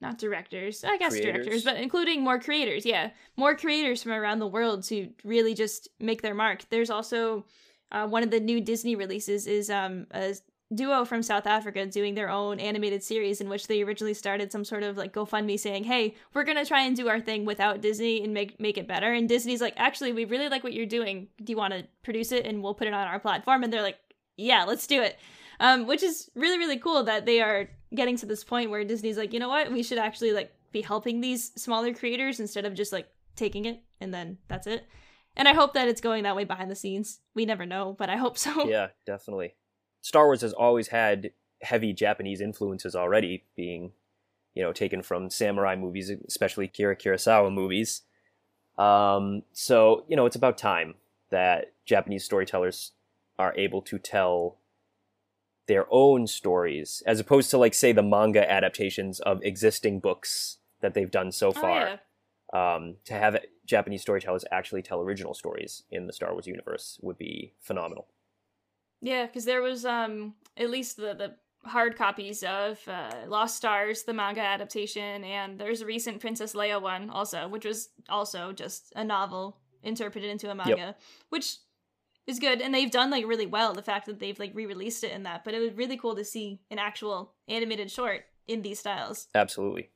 [0.00, 1.32] not directors, I guess Creators?
[1.46, 3.10] directors, but including more creators, yeah.
[3.36, 6.68] More creators from around the world to really just make their mark.
[6.68, 7.46] There's also
[7.92, 10.34] uh, one of the new Disney releases is um a
[10.74, 14.64] duo from South Africa doing their own animated series in which they originally started some
[14.64, 17.80] sort of like GoFundMe saying, "Hey, we're going to try and do our thing without
[17.80, 20.86] Disney and make make it better." And Disney's like, "Actually, we really like what you're
[20.86, 21.28] doing.
[21.42, 23.82] Do you want to produce it and we'll put it on our platform?" And they're
[23.82, 23.98] like,
[24.36, 25.18] "Yeah, let's do it."
[25.60, 29.16] Um which is really really cool that they are getting to this point where Disney's
[29.16, 29.70] like, "You know what?
[29.70, 33.82] We should actually like be helping these smaller creators instead of just like taking it
[34.00, 34.84] and then that's it."
[35.36, 37.20] And I hope that it's going that way behind the scenes.
[37.34, 38.66] We never know, but I hope so.
[38.68, 39.54] Yeah, definitely.
[40.06, 43.90] Star Wars has always had heavy Japanese influences already, being,
[44.54, 48.02] you know, taken from samurai movies, especially Akira Kurosawa movies.
[48.78, 50.94] Um, so, you know, it's about time
[51.30, 52.92] that Japanese storytellers
[53.36, 54.58] are able to tell
[55.66, 60.94] their own stories, as opposed to, like, say, the manga adaptations of existing books that
[60.94, 61.80] they've done so Oh, far.
[61.80, 62.74] yeah.
[62.74, 67.18] um, to have Japanese storytellers actually tell original stories in the Star Wars universe would
[67.18, 68.06] be phenomenal.
[69.00, 71.36] Yeah, because there was um at least the the
[71.68, 76.80] hard copies of uh, Lost Stars, the manga adaptation, and there's a recent Princess Leia
[76.80, 80.94] one also, which was also just a novel interpreted into a manga,
[81.28, 81.56] which
[82.26, 82.60] is good.
[82.60, 83.72] And they've done like really well.
[83.74, 86.24] The fact that they've like re-released it in that, but it was really cool to
[86.24, 89.28] see an actual animated short in these styles.
[89.34, 89.90] Absolutely.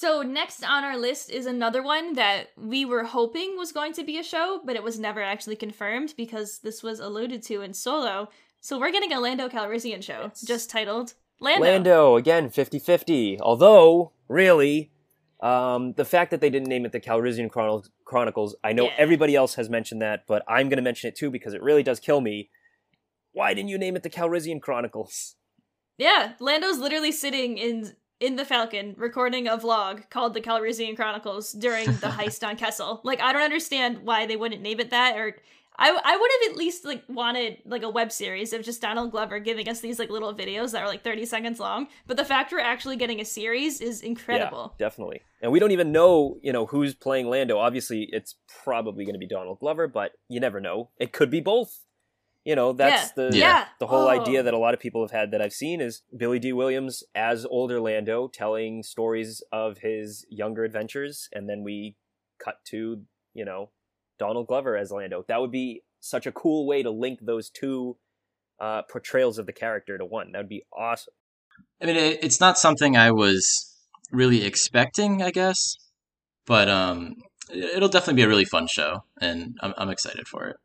[0.00, 4.02] So next on our list is another one that we were hoping was going to
[4.02, 7.74] be a show, but it was never actually confirmed because this was alluded to in
[7.74, 8.30] Solo.
[8.62, 10.40] So we're getting a Lando Calrissian show, Yes.
[10.40, 11.60] just titled Lando.
[11.66, 13.38] Lando, again, 50 50.
[13.42, 14.90] Although, really,
[15.42, 18.94] um, the fact that they didn't name it the Calrissian Chron- Chronicles, I know Yeah.
[18.96, 21.82] everybody else has mentioned that, but I'm going to mention it too because it really
[21.82, 22.48] does kill me.
[23.32, 25.36] Why didn't you name it the Calrissian Chronicles?
[25.98, 31.52] Yeah, Lando's literally sitting in in the Falcon recording a vlog called the Calrissian Chronicles
[31.52, 33.00] during the heist on Kessel.
[33.02, 35.36] Like I don't understand why they wouldn't name it that or
[35.80, 39.12] I, I would have at least like wanted like a web series of just Donald
[39.12, 42.24] Glover giving us these like little videos that are like 30 seconds long, but the
[42.24, 44.74] fact we're actually getting a series is incredible.
[44.78, 45.22] Yeah, definitely.
[45.40, 47.58] And we don't even know, you know, who's playing Lando.
[47.58, 50.90] Obviously, it's probably going to be Donald Glover, but you never know.
[50.98, 51.86] It could be both.
[52.44, 53.28] You know, that's Yeah.
[53.28, 53.68] the Yeah.
[53.78, 54.20] the whole Oh.
[54.20, 57.04] idea that a lot of people have had that I've seen is Billy Dee Williams
[57.14, 61.96] as older Lando telling stories of his younger adventures, and then we
[62.38, 63.70] cut to, you know,
[64.18, 65.24] Donald Glover as Lando.
[65.28, 67.98] That would be such a cool way to link those two
[68.58, 70.32] uh, portrayals of the character to one.
[70.32, 71.14] That would be awesome.
[71.80, 73.74] I mean, it, it's not something I was
[74.12, 75.76] really expecting, I guess,
[76.46, 77.16] but um,
[77.50, 80.56] it- it'll definitely be a really fun show, and I'm, I'm excited for it.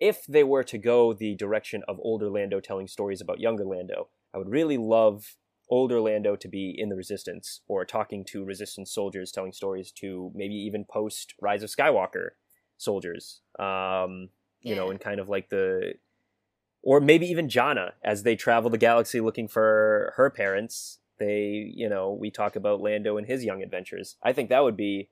[0.00, 4.08] If they were to go the direction of older Lando telling stories about younger Lando,
[4.32, 5.36] I would really love
[5.70, 10.30] older Lando to be in the Resistance or talking to Resistance soldiers, telling stories to
[10.34, 12.30] maybe even post Rise of Skywalker
[12.76, 13.42] soldiers.
[13.58, 14.30] Um,
[14.60, 15.94] you know, and kind of like the,
[16.82, 20.98] or maybe even Jannah as they travel the galaxy looking for her parents.
[21.18, 24.16] They, you know, we talk about Lando and his young adventures.
[24.22, 25.10] I think that would be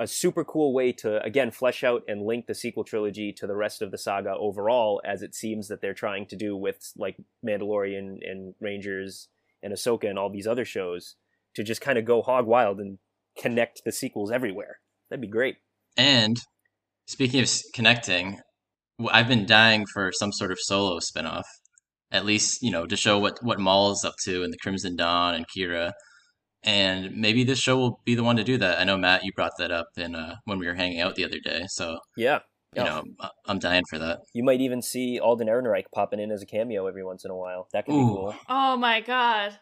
[0.00, 3.54] a super cool way to again flesh out and link the sequel trilogy to the
[3.54, 7.16] rest of the saga overall as it seems that they're trying to do with like
[7.46, 9.28] Mandalorian and Rangers
[9.62, 11.16] and Ahsoka and all these other shows
[11.54, 12.98] to just kind of go hog wild and
[13.38, 14.78] connect the sequels everywhere.
[15.08, 15.56] That'd be great.
[15.96, 16.36] And
[17.06, 18.40] speaking of connecting,
[19.10, 21.44] I've been dying for some sort of solo spinoff,
[22.10, 24.96] at least you know to show what what Maul is up to in the Crimson
[24.96, 25.92] Dawn and Qi'ra,
[26.62, 28.80] and maybe this show will be the one to do that.
[28.80, 31.24] I know Matt, you brought that up in uh, when we were hanging out the
[31.24, 32.40] other day, so Yeah.
[32.76, 32.84] you Yeah.
[32.84, 34.20] know I- I'm dying for that.
[34.34, 37.36] You might even see Alden Ehrenreich popping in as a cameo every once in a
[37.36, 37.68] while.
[37.72, 38.34] That could be cool.
[38.48, 39.58] Oh my god.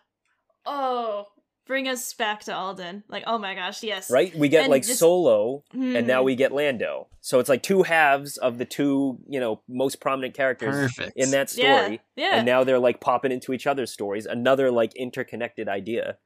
[0.66, 1.26] Oh,
[1.66, 3.04] bring us back to Alden.
[3.08, 4.10] Like, oh my gosh, yes.
[4.10, 4.34] Right?
[4.34, 6.24] We get And like just- Solo, and now Mhm.
[6.26, 7.08] we get Lando.
[7.20, 11.12] So it's like two halves of the two, you know, most prominent characters Perfect.
[11.16, 11.66] in that story.
[11.68, 12.00] Yeah, story.
[12.16, 12.30] yeah.
[12.36, 14.24] And now they're like popping into each other's stories.
[14.26, 16.16] Another like interconnected idea.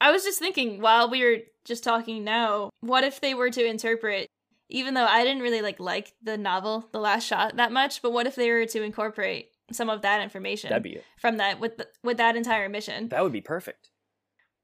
[0.00, 3.64] I was just thinking while we were just talking now, what if they were to
[3.64, 4.28] interpret
[4.68, 8.12] even though I didn't really like like the novel The Last Shot that much, but
[8.12, 11.76] what if they were to incorporate some of that information That'd be from that with
[11.78, 13.08] the, with that entire mission?
[13.10, 13.90] that would be perfect.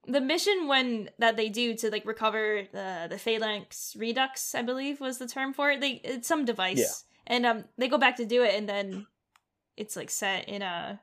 [0.08, 5.00] the mission when that they do to like recover the the Phylanx Redux, I believe
[5.00, 5.80] was the term for it.
[5.80, 7.34] They it's some device, Yeah.
[7.34, 9.06] and um they go back to do it, and then
[9.76, 11.00] it's like set in a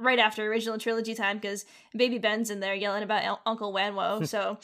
[0.00, 4.20] right after original trilogy time because Baby Ben's in there yelling about El- Uncle Wanwo.
[4.30, 4.58] So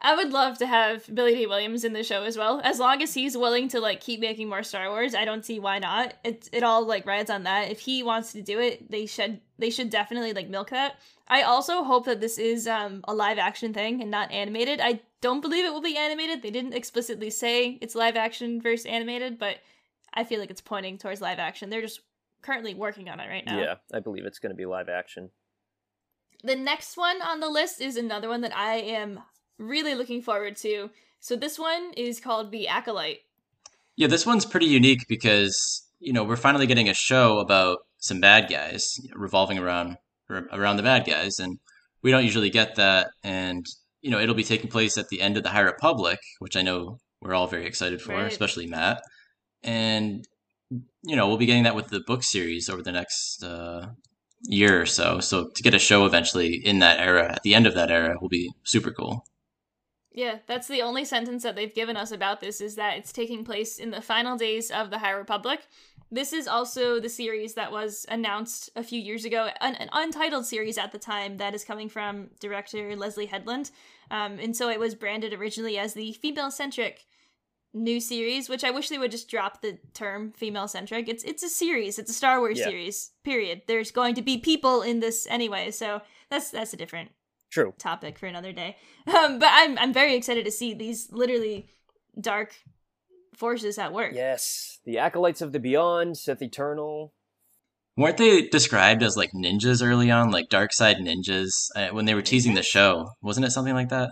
[0.00, 3.02] I would love to have Billy Dee Williams in the show as well, as long
[3.02, 5.14] as he's willing to like keep making more Star Wars.
[5.14, 6.14] I don't see why not.
[6.22, 7.70] It it all like rides on that.
[7.70, 10.96] If he wants to do it, they should they should definitely like milk that.
[11.26, 14.80] I also hope that this is um a live action thing and not animated.
[14.80, 16.42] I don't believe it will be animated.
[16.42, 19.56] They didn't explicitly say it's live action versus animated, but
[20.14, 21.70] I feel like it's pointing towards live action.
[21.70, 22.00] They're just
[22.42, 23.58] currently working on it right now.
[23.60, 25.30] Yeah, I believe it's going to be live action.
[26.44, 29.20] The next one on the list is another one that I am
[29.58, 30.90] really looking forward to.
[31.20, 33.20] So this one is called The Acolyte.
[33.96, 38.20] Yeah, this one's pretty unique because you know we're finally getting a show about some
[38.20, 39.96] bad guys revolving around
[40.30, 41.58] around the bad guys, and
[42.02, 43.08] we don't usually get that.
[43.24, 43.66] And
[44.00, 46.62] you know it'll be taking place at the end of the High Republic, which I
[46.62, 48.30] know we're all very excited for, Right.
[48.30, 49.02] especially Matt.
[49.64, 50.24] And
[50.70, 53.86] you know we'll be getting that with the book series over the next uh,
[54.42, 55.20] year or so.
[55.20, 58.16] So to get a show eventually in that era, at the end of that era,
[58.20, 59.24] will be super cool.
[60.12, 63.44] Yeah, that's the only sentence that they've given us about this is that it's taking
[63.44, 65.60] place in the final days of the High Republic.
[66.10, 70.46] This is also the series that was announced a few years ago, an, an untitled
[70.46, 73.70] series at the time that is coming from director Leslie Headland.
[74.10, 77.04] Um, and so it was branded originally as the female centric
[77.74, 81.08] new series, which I wish they would just drop the term female centric.
[81.08, 82.66] It's it's a series, it's a Star Wars Yeah.
[82.66, 83.10] series.
[83.24, 83.62] Period.
[83.66, 86.00] There's going to be people in this anyway, so
[86.30, 87.10] that's that's a different
[87.50, 87.72] True.
[87.78, 88.76] topic for another day.
[89.08, 91.70] Um, but I'm I'm very excited to see these literally
[92.20, 92.54] dark
[93.34, 94.12] forces at work.
[94.14, 97.14] Yes, the acolytes of the beyond, Sith Eternal.
[97.96, 102.14] Weren't they described as like ninjas early on, like dark side ninjas, uh, when they
[102.14, 103.08] were teasing the show?
[103.22, 104.10] Wasn't it something like that?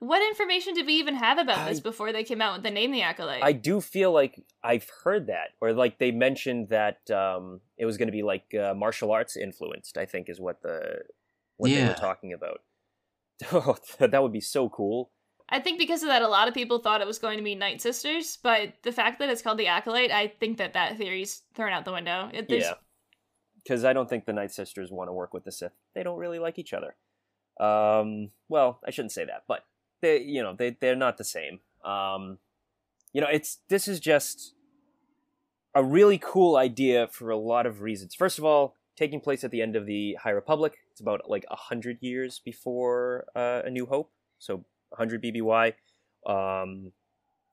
[0.00, 2.92] What information did we even have about this before they came out with the name
[2.92, 3.42] the acolyte?
[3.42, 7.96] I do feel like I've heard that, or like they mentioned that um, it was
[7.96, 9.98] going to be like uh, martial arts influenced.
[9.98, 11.00] I think is what the
[11.56, 12.60] what they were talking about.
[13.52, 15.12] Oh, that would be so cool.
[15.48, 17.54] I think because of that, a lot of people thought it was going to be
[17.54, 21.42] Night Sisters, but the fact that it's called the acolyte, I think that that theory's
[21.54, 22.30] thrown out the window.
[22.32, 22.74] It, Yeah,
[23.62, 25.72] because I don't think the Night Sisters want to work with the Sith.
[25.94, 26.96] They don't really like each other.
[27.60, 29.64] Um, well, I shouldn't say that, but
[30.00, 31.60] they, you know, they they're not the same.
[31.84, 32.38] Um,
[33.12, 34.54] you know, it's this is just
[35.74, 38.14] a really cool idea for a lot of reasons.
[38.14, 40.78] First of all, taking place at the end of the High Republic.
[40.90, 45.74] It's about like hundred years before uh, A New Hope, so 100 BBY.
[46.26, 46.92] Um,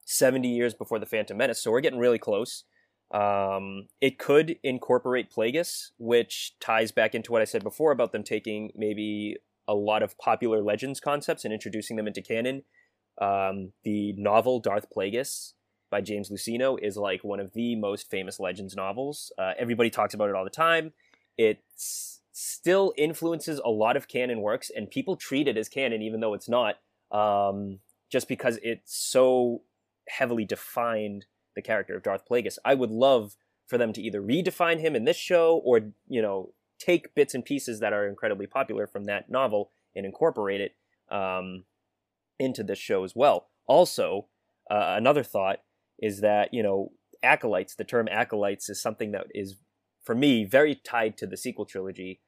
[0.05, 2.63] 70 years before the Phantom Menace, so we're getting really close.
[3.11, 8.23] Um, it could incorporate Plagueis, which ties back into what I said before about them
[8.23, 12.63] taking maybe a lot of popular legends concepts and introducing them into canon.
[13.21, 15.53] Um, the novel Darth Plagueis
[15.89, 19.31] by James Luceno is like one of the most famous legends novels.
[19.37, 20.93] Uh, everybody talks about it all the time.
[21.37, 26.19] It still influences a lot of canon works, and people treat it as canon even
[26.19, 26.75] though it's not,
[27.11, 27.79] um,
[28.11, 29.61] just because it's so
[30.09, 31.25] heavily defined
[31.55, 32.57] the character of Darth Plagueis.
[32.65, 36.53] I would love for them to either redefine him in this show or, you know,
[36.85, 40.75] take bits and pieces that are incredibly popular from that novel and incorporate it
[41.09, 41.63] um,
[42.37, 43.47] into this show as well.
[43.67, 44.27] Also,
[44.69, 45.59] uh, another thought
[45.99, 46.91] is that, you know,
[47.23, 49.55] acolytes, the term acolytes is something that is,
[50.03, 52.21] for me, very tied to the sequel trilogy.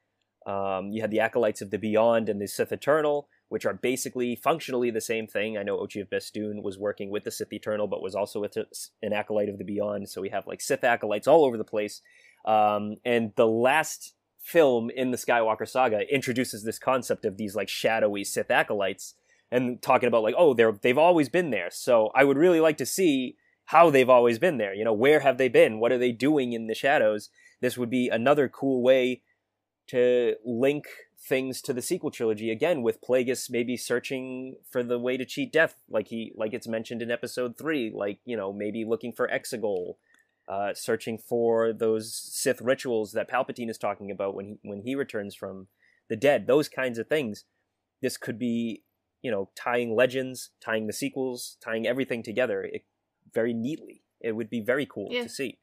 [0.46, 4.36] Um, you had the acolytes of the Beyond and the Sith Eternal, which are basically
[4.36, 5.58] functionally the same thing.
[5.58, 9.14] I know Ochi of Bestoon was working with the Sith Eternal, but was also an
[9.14, 10.10] acolyte of the Beyond.
[10.10, 12.02] So we have like Sith acolytes all over the place.
[12.46, 17.70] Um, and the last film in the Skywalker saga introduces this concept of these like
[17.70, 19.16] shadowy Sith acolytes
[19.52, 21.70] and talking about like, oh, they're they've always been there.
[21.72, 24.74] So I would really like to see how they've always been there.
[24.74, 25.80] You know, where have they been?
[25.80, 27.30] What are they doing in the shadows?
[27.62, 29.22] This would be another cool way
[29.88, 30.88] to link
[31.20, 35.52] things to the sequel trilogy again with Plagueis maybe searching for the way to cheat
[35.52, 39.28] death like he like it's mentioned in episode 3 like you know maybe looking for
[39.28, 39.96] Exegol
[40.48, 44.96] uh, searching for those Sith rituals that Palpatine is talking about when he when he
[44.96, 45.68] returns from
[46.10, 47.44] the dead those kinds of things.
[48.02, 48.84] This could be
[49.22, 52.64] you know tying legends tying the sequels tying everything together.
[52.64, 52.84] It,
[53.34, 54.04] very neatly.
[54.22, 55.24] It would be very cool Yeah.
[55.24, 55.60] to see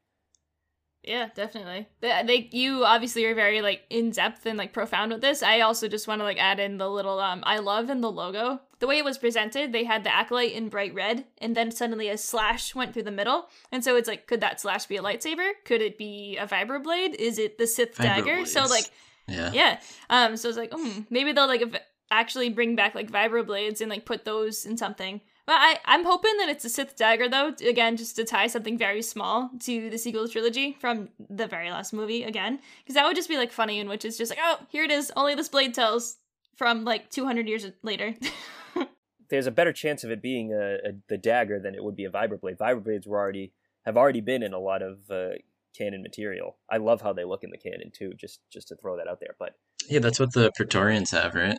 [1.07, 1.87] Yeah, definitely.
[2.01, 5.43] They, they you obviously are very like in depth and like profound with this.
[5.43, 8.11] I also just want to like add in the little um I love in the
[8.11, 8.59] logo.
[8.79, 12.09] The way it was presented, they had the acolyte in bright red, and then suddenly
[12.09, 15.01] a slash went through the middle, and so it's like, could that slash be a
[15.01, 15.51] lightsaber?
[15.63, 17.15] Could it be a vibroblade?
[17.15, 18.45] Is it the Sith dagger?
[18.45, 18.89] So like,
[19.27, 19.51] Yeah.
[19.53, 19.79] yeah.
[20.09, 20.37] Um.
[20.37, 21.63] So it's like, hmm, maybe they'll like
[22.11, 25.21] actually bring back like vibroblades and like put those in something.
[25.45, 27.53] But I I'm hoping that it's a Sith dagger though.
[27.67, 31.93] Again, just to tie something very small to the sequel trilogy from the very last
[31.93, 34.59] movie again, because that would just be like funny, in which it's just like, oh,
[34.69, 35.11] here it is.
[35.15, 36.17] Only this blade tells
[36.55, 38.15] from like 200 years later.
[39.29, 42.05] there's a better chance of it being a, a the dagger than it would be
[42.05, 42.57] a vibroblade.
[42.57, 43.53] Vibroblades were already
[43.85, 45.29] have already been in a lot of uh,
[45.77, 46.57] canon material.
[46.71, 48.13] I love how they look in the canon too.
[48.17, 49.53] Just just to throw that out there, but
[49.87, 51.57] Yeah, that's what the Praetorians have, right?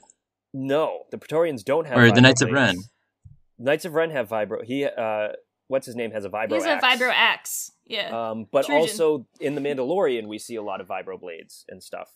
[0.52, 1.98] no, the Praetorians don't have.
[1.98, 2.50] Or the Knights of.
[2.50, 2.76] Ren.
[3.58, 4.64] Knights of Ren have vibro.
[4.64, 5.28] He uh,
[5.68, 6.54] what's his name has a vibro.
[6.54, 7.72] He's a vibro axe.
[7.86, 8.30] Yeah.
[8.30, 8.80] Um, but Trojan.
[8.82, 12.14] also in the Mandalorian, we see a lot of vibro blades and stuff.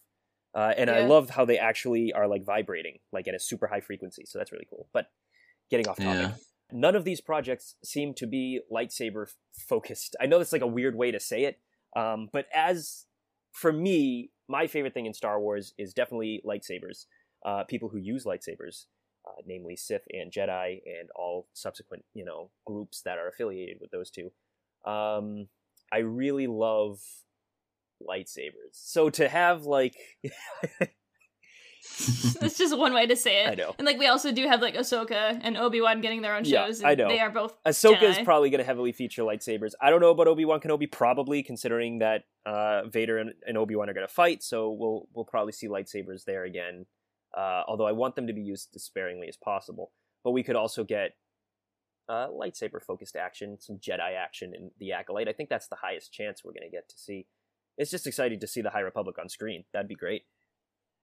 [0.55, 3.81] Uh, and I love how they actually are like vibrating, like at a super high
[3.81, 4.24] frequency.
[4.26, 4.88] So that's really cool.
[4.92, 5.07] But
[5.70, 6.33] getting off topic, Yeah.
[6.72, 9.26] none of these projects seem to be lightsaber
[9.68, 10.16] focused.
[10.20, 11.61] I know that's like a weird way to say it,
[11.96, 13.07] um, but as
[13.53, 17.07] for me, my favorite thing in Star Wars is definitely lightsabers.
[17.44, 18.87] Uh, people who use lightsabers,
[19.38, 23.90] uh, namely Sith and Jedi, and all subsequent you know groups that are affiliated with
[23.90, 24.30] those two.
[24.84, 25.48] Um,
[25.92, 27.00] I really love
[28.02, 28.72] lightsabers.
[28.72, 29.96] So to have like
[32.40, 33.50] That's just one way to say it.
[33.50, 33.74] I know.
[33.78, 36.66] And like we also do have like Ahsoka and Obi Wan getting their own Yeah,
[36.66, 36.82] shows.
[36.82, 37.08] I and know.
[37.08, 39.72] They are both Ahsoka is probably going to heavily feature lightsabers.
[39.80, 43.76] I don't know about Obi Wan Kenobi, probably considering that uh, Vader and, and Obi
[43.76, 46.86] Wan are going to fight, so we'll we'll probably see lightsabers there again.
[47.36, 49.92] Uh, although I want them to be used as sparingly as possible.
[50.24, 51.12] But we could also get
[52.08, 55.28] uh, lightsaber focused action, some Jedi action in the Acolyte.
[55.28, 57.26] I think that's the highest chance we're going to get to see.
[57.78, 59.64] It's just exciting to see the High Republic on screen.
[59.72, 60.22] That'd be great.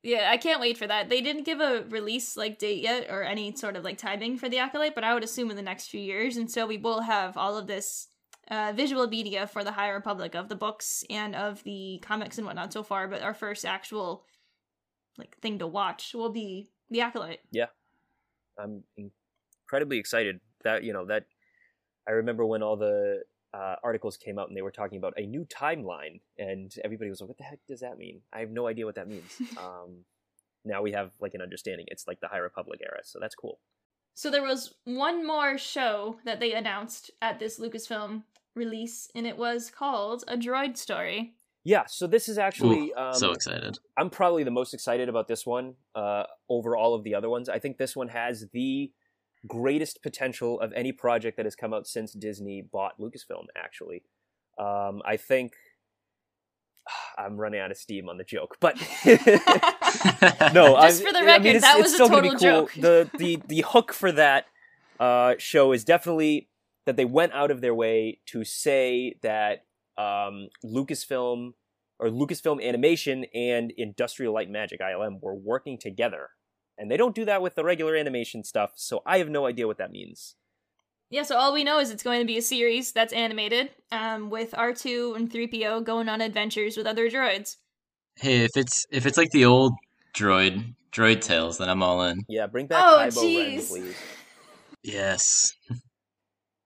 [0.03, 1.09] Yeah, I can't wait for that.
[1.09, 4.47] They didn't give a release like date yet or any sort of like timing for
[4.47, 7.01] the acolyte, but I would assume in the next few years, and so we will
[7.01, 8.09] have all of this
[8.51, 12.45] uh, visual media for the High Republic of the books and of the comics and
[12.45, 13.07] whatnot so far.
[13.07, 14.23] But our first actual
[15.17, 17.39] like thing to watch will be the acolyte.
[17.51, 17.67] Yeah.
[18.59, 18.83] I'm
[19.65, 21.25] incredibly excited that you know that
[22.07, 25.25] I remember when all the uh, articles came out and they were talking about a
[25.25, 28.67] new timeline, and everybody was like, "What the heck does that mean?" I have no
[28.67, 29.31] idea what that means.
[29.57, 30.05] um,
[30.65, 31.85] now we have like an understanding.
[31.89, 33.59] It's like the High Republic era, so that's cool.
[34.15, 38.23] So there was one more show that they announced at this Lucasfilm
[38.55, 41.35] release, and it was called A Droid Story.
[41.67, 43.77] Yeah, so this is actually Ooh, um, so excited.
[43.97, 47.49] I'm probably the most excited about this one uh, over all of the other ones.
[47.49, 48.89] I think this one has the
[49.45, 53.47] greatest potential of any project that has come out since Disney bought Lucasfilm.
[53.57, 54.03] Actually,
[54.57, 55.55] um, I think
[57.17, 61.25] I'm running out of steam on the joke, but no, Just I- for the I
[61.25, 62.61] record, mean, it's, that it's was a still gonna be total cool.
[62.67, 62.71] joke.
[62.75, 64.45] The the the hook for that
[65.01, 66.47] uh, show is definitely
[66.85, 69.65] that they went out of their way to say that
[69.97, 71.51] um, Lucasfilm
[71.99, 76.29] or Lucasfilm Animation and Industrial Light and Magic (ILM) were working together,
[76.77, 78.73] and they don't do that with the regular animation stuff.
[78.75, 80.35] So I have no idea what that means.
[81.09, 84.29] Yeah, so all we know is it's going to be a series that's animated, um,
[84.29, 87.55] with R2 and 3PO going on adventures with other droids.
[88.17, 89.73] Hey, if it's if it's like the old
[90.13, 92.23] droid droid tales, then I'm all in.
[92.27, 93.95] Yeah, bring back Oh, Kybo Ren, please.
[94.83, 95.53] Yes.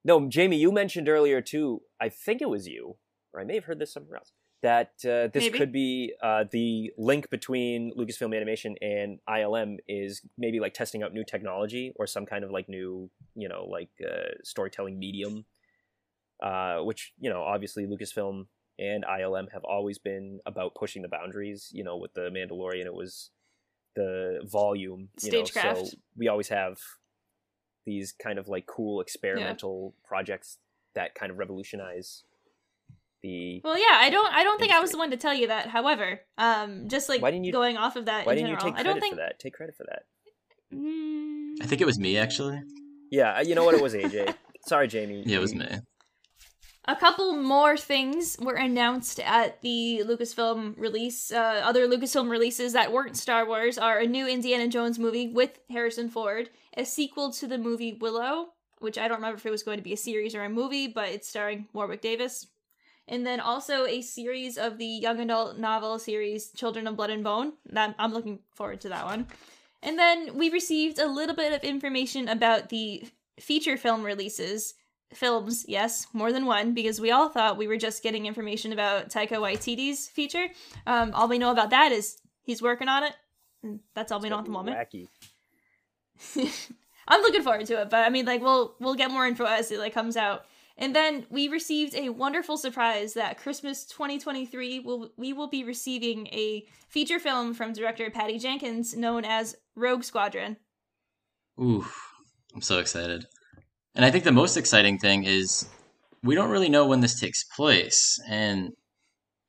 [0.03, 1.81] No, Jamie, you mentioned earlier too.
[1.99, 2.97] I think it was you,
[3.33, 4.31] or I may have heard this somewhere else.
[4.63, 5.57] That uh, this Maybe.
[5.57, 11.13] could be uh, the link between Lucasfilm Animation and ILM is maybe like testing out
[11.13, 15.45] new technology or some kind of like new, you know, like uh, storytelling medium.
[16.43, 18.47] Uh, which you know, obviously Lucasfilm
[18.79, 21.69] and ILM have always been about pushing the boundaries.
[21.71, 23.31] You know, with the Mandalorian, it was
[23.95, 25.09] the volume.
[25.21, 25.85] You know, so
[26.15, 26.77] we always have
[27.85, 30.57] these kind of like cool experimental projects
[30.93, 32.23] that kind of revolutionize
[33.21, 35.47] the Well, yeah, I don't, I don't think I was the one to tell you
[35.47, 35.67] that.
[35.67, 38.55] However, um, just like Why didn't you- going off of that why in didn't you
[38.57, 39.13] general, take I don't credit think.
[39.13, 40.03] for that take credit for that
[40.73, 42.61] Mm, I think it was me actually.
[43.11, 44.33] yeah you know what it was aj
[44.67, 45.67] sorry jamie Yeah, it was me.
[46.85, 51.31] A couple more things were announced at the Lucasfilm release.
[51.31, 55.59] Uh, other Lucasfilm releases that weren't Star Wars are a new Indiana Jones movie with
[55.69, 59.61] Harrison Ford, a sequel to the movie Willow, which I don't remember if it was
[59.61, 62.47] going to be a series or a movie, but it's starring Warwick Davis.
[63.11, 67.25] And then also a series of the young adult novel series Children of Blood and
[67.25, 67.51] Bone.
[67.65, 69.27] That I'm looking forward to that one.
[69.83, 73.03] And then we received a little bit of information about the
[73.37, 74.75] feature film releases.
[75.13, 79.09] Films, yes, more than one, because we all thought we were just getting information about
[79.09, 80.47] Taika Waititi's feature.
[80.87, 83.13] Um, all we know about that is he's working on it.
[83.61, 84.77] And that's all we know at the moment.
[84.77, 85.09] Wacky.
[87.09, 89.69] I'm looking forward to it, but I mean, like, we'll we'll get more info as
[89.69, 90.45] it like comes out.
[90.77, 96.27] And then we received a wonderful surprise that Christmas 2023 will we will be receiving
[96.27, 100.57] a feature film from director Patty Jenkins known as Rogue Squadron.
[101.59, 101.85] Ooh,
[102.55, 103.25] I'm so excited.
[103.95, 105.69] And I think the most exciting thing is
[106.23, 108.17] we don't really know when this takes place.
[108.27, 108.71] And,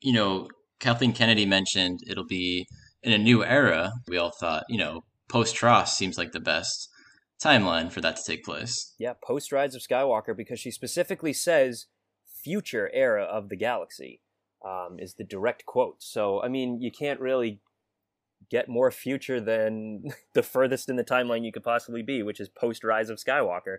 [0.01, 0.49] you know,
[0.81, 2.67] Kathleen Kennedy mentioned it'll be
[3.03, 3.93] in a new era.
[4.09, 6.89] We all thought, you know, post TROS seems like the best
[7.43, 8.95] timeline for that to take place.
[8.99, 11.87] Yeah, post Rise of Skywalker, because she specifically says
[12.43, 14.21] future era of the galaxy
[14.67, 16.03] um, is the direct quote.
[16.03, 17.61] So, I mean, you can't really
[18.51, 22.49] get more future than the furthest in the timeline you could possibly be, which is
[22.49, 23.79] post Rise of Skywalker.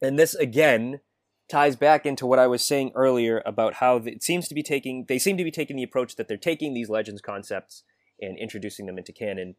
[0.00, 1.00] And this, again,
[1.48, 5.06] ties back into what I was saying earlier about how it seems to be taking,
[5.08, 7.84] they seem to be taking the approach that they're taking these Legends concepts
[8.20, 9.56] and introducing them into canon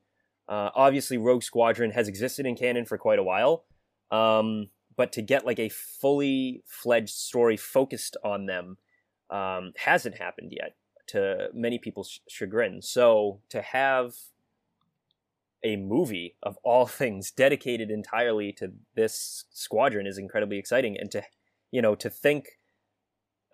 [0.48, 3.66] uh, obviously, Rogue Squadron has existed in canon for quite a while,
[4.12, 8.78] um, but to get like a fully fledged story focused on them
[9.30, 10.76] um, hasn't happened yet,
[11.08, 12.82] to many people's chagrin.
[12.82, 14.16] So to have
[15.64, 21.24] a movie of all things dedicated entirely to this squadron is incredibly exciting, and to
[21.72, 22.60] you know to think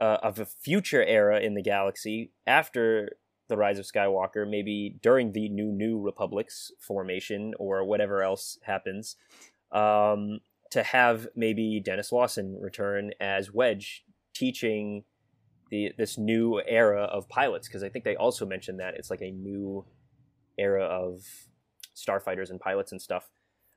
[0.02, 3.12] uh, of a future era in the galaxy after
[3.50, 9.18] the Rise of Skywalker, maybe during the new New Republic's formation or whatever else happens,
[9.72, 10.39] um,
[10.72, 15.04] to have maybe Denis Lawson return as Wedge, teaching
[15.70, 17.68] the this new era of pilots.
[17.68, 19.86] Because I think they also mentioned that it's like a new
[20.58, 21.26] era of
[21.95, 23.30] starfighters and pilots and stuff.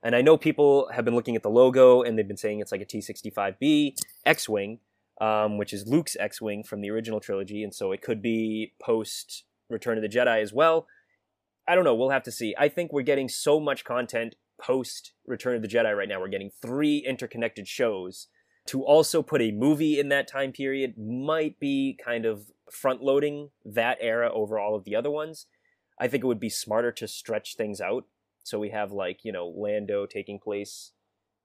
[0.02, 2.72] And I know people have been looking at the logo and they've been saying it's
[2.72, 3.96] like a T 65B
[4.26, 4.80] X Wing,
[5.20, 7.62] um, which is Luke's X Wing from the original trilogy.
[7.62, 10.86] And so it could be post Return of the Jedi as well.
[11.66, 11.94] I don't know.
[11.94, 12.54] We'll have to see.
[12.58, 16.20] I think we're getting so much content post Return of the Jedi right now.
[16.20, 18.28] We're getting three interconnected shows.
[18.66, 23.50] To also put a movie in that time period might be kind of front loading
[23.64, 25.46] that era over all of the other ones.
[25.98, 28.04] I think it would be smarter to stretch things out.
[28.44, 30.92] So we have like, you know, Lando taking place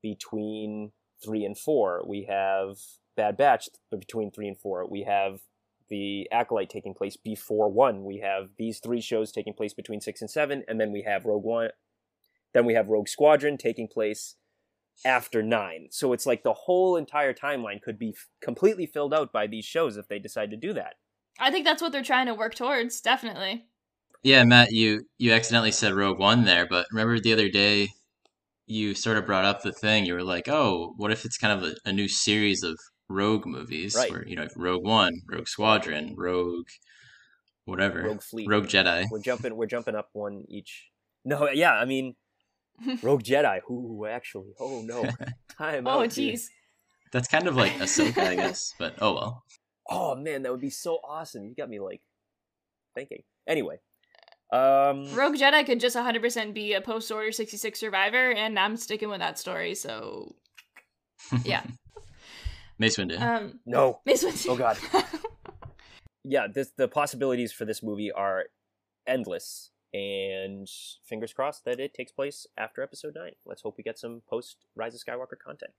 [0.02, 0.92] between
[1.24, 2.04] three and four.
[2.08, 2.78] We have
[3.16, 4.88] Bad Batch between three and four.
[4.88, 5.40] We have
[5.90, 8.04] the Acolyte taking place before one.
[8.04, 11.26] We have these three shows taking place between six and seven, and then we have
[11.26, 11.70] Rogue One.
[12.54, 14.36] Then we have Rogue Squadron taking place
[15.06, 15.88] after nine.
[15.92, 19.66] So it's like the whole entire timeline could be f- completely filled out by these
[19.66, 20.96] shows if they decide to do that.
[21.40, 23.66] I think that's what they're trying to work towards, definitely.
[24.24, 27.90] Yeah, Matt, you you accidentally said Rogue One there, but remember the other day
[28.66, 30.06] you sort of brought up the thing.
[30.06, 32.78] You were like, "Oh, what if it's kind of a, a new series of
[33.10, 34.12] rogue movies right.
[34.12, 36.68] where you know Rogue One, Rogue Squadron, Rogue
[37.66, 39.06] whatever, Rogue Fleet, Rogue Jedi.
[39.10, 39.56] We're jumping.
[39.56, 40.90] We're jumping up one each.
[41.26, 42.16] No, yeah, I mean,
[43.02, 43.60] Rogue Jedi.
[43.70, 45.04] Ooh, actually, oh no,
[45.58, 45.88] time.
[45.88, 46.46] oh jeez.
[47.14, 48.74] That's kind of like a Ahsoka, I guess.
[48.80, 49.44] But oh well.
[49.90, 51.46] Oh man, that would be so awesome.
[51.46, 52.02] You got me like
[52.94, 53.24] thinking.
[53.48, 53.80] Anyway,
[54.52, 59.10] um, Rogue Jedi could just 100% be a post Order 66 survivor, and I'm sticking
[59.10, 59.76] with that story.
[59.76, 60.36] So,
[61.44, 61.64] yeah.
[62.80, 63.20] Mace Windu.
[63.20, 64.00] Um, no.
[64.06, 64.50] Mace Windu.
[64.50, 64.78] Oh God.
[66.24, 68.46] yeah, this, the possibilities for this movie are
[69.08, 70.68] endless, and
[71.06, 73.34] fingers crossed that it takes place after Episode Nine.
[73.46, 75.72] Let's hope we get some post Rise of Skywalker content.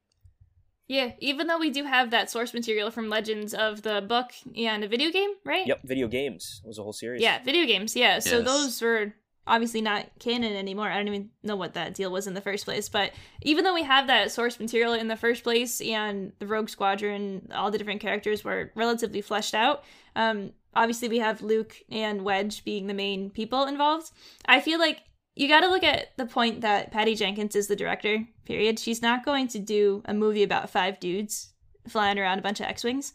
[0.89, 4.83] Yeah, even though we do have that source material from Legends of the book and
[4.83, 5.67] a video game, right?
[5.67, 7.21] Yep, video games was a whole series.
[7.21, 7.95] Yeah, video games.
[7.95, 8.47] Yeah, so Yes.
[8.47, 9.13] those were
[9.49, 10.91] obviously not canon anymore.
[10.91, 12.89] I don't even know what that deal was in the first place.
[12.89, 16.69] But even though we have that source material in the first place and the Rogue
[16.69, 19.83] Squadron, all the different characters were relatively fleshed out,
[20.15, 24.11] um, obviously we have Luke and Wedge being the main people involved.
[24.47, 25.03] I feel like
[25.35, 28.79] you got to look at the point that Patty Jenkins is the director, period.
[28.79, 31.53] She's not going to do a movie about five dudes
[31.87, 33.13] flying around a bunch of X Wings.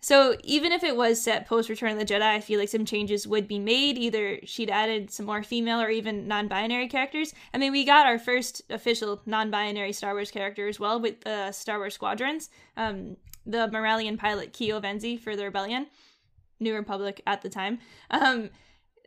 [0.00, 2.84] So even if it was set post Return of the Jedi, I feel like some
[2.84, 3.98] changes would be made.
[3.98, 7.34] Either she'd added some more female or even non-binary characters.
[7.52, 11.50] I mean, we got our first official non-binary Star Wars character as well with uh,
[11.50, 12.48] Star Wars Squadrons.
[12.76, 15.86] Um, the Moralian pilot Keo Venzi for the Rebellion,
[16.60, 17.78] New Republic at the time.
[18.10, 18.50] Um,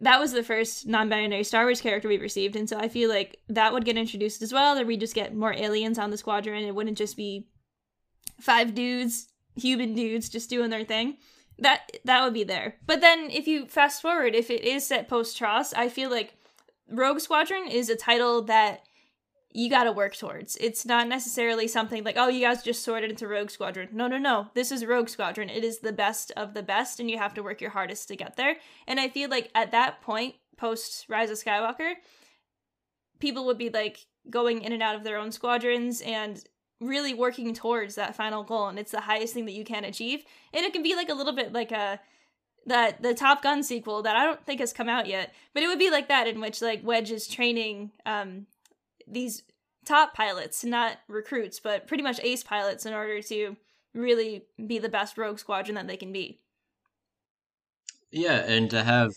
[0.01, 3.37] that was the first non-binary Star Wars character we've received, and so I feel like
[3.49, 4.75] that would get introduced as well.
[4.75, 6.65] That we just get more aliens on the squadron.
[6.65, 7.47] It wouldn't just be
[8.39, 11.17] five dudes, human dudes, just doing their thing.
[11.59, 12.75] That that would be there.
[12.85, 16.35] But then if you fast forward, if it is set post TROS, I feel like
[16.89, 18.83] Rogue Squadron is a title that
[19.53, 20.55] you got to work towards.
[20.57, 23.89] It's not necessarily something like, oh, you guys just sorted into Rogue Squadron.
[23.91, 24.47] No, no, no.
[24.53, 25.49] This is Rogue Squadron.
[25.49, 28.15] It is the best of the best, and you have to work your hardest to
[28.15, 28.57] get there.
[28.87, 31.93] And I feel like at that point, post Rise of Skywalker,
[33.19, 36.43] people would be like going in and out of their own squadrons and
[36.81, 38.67] really working towards that final goal.
[38.67, 40.23] And it's the highest thing that you can achieve.
[40.53, 42.01] And it can be like a little bit like a
[42.65, 45.67] that the Top Gun sequel that I don't think has come out yet, but it
[45.67, 48.47] would be like that in which like Wedge is training um
[49.07, 49.43] these
[49.85, 53.55] top pilots, not recruits, but pretty much ace pilots in order to
[53.93, 56.39] really be the best rogue squadron that they can be.
[58.11, 59.11] Yeah, and to have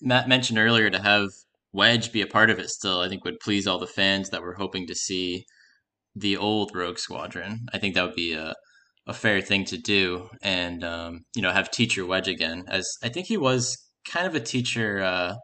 [0.00, 1.28] Matt mentioned earlier to have
[1.72, 4.42] Wedge be a part of it still, I think would please all the fans that
[4.42, 5.46] were hoping to see
[6.18, 7.66] the old Rogue Squadron.
[7.72, 8.54] I think that would be a
[9.06, 13.08] a fair thing to do, and um, you know have teacher Wedge again, as I
[13.08, 13.76] think he was
[14.12, 15.34] kind of a teacher uh,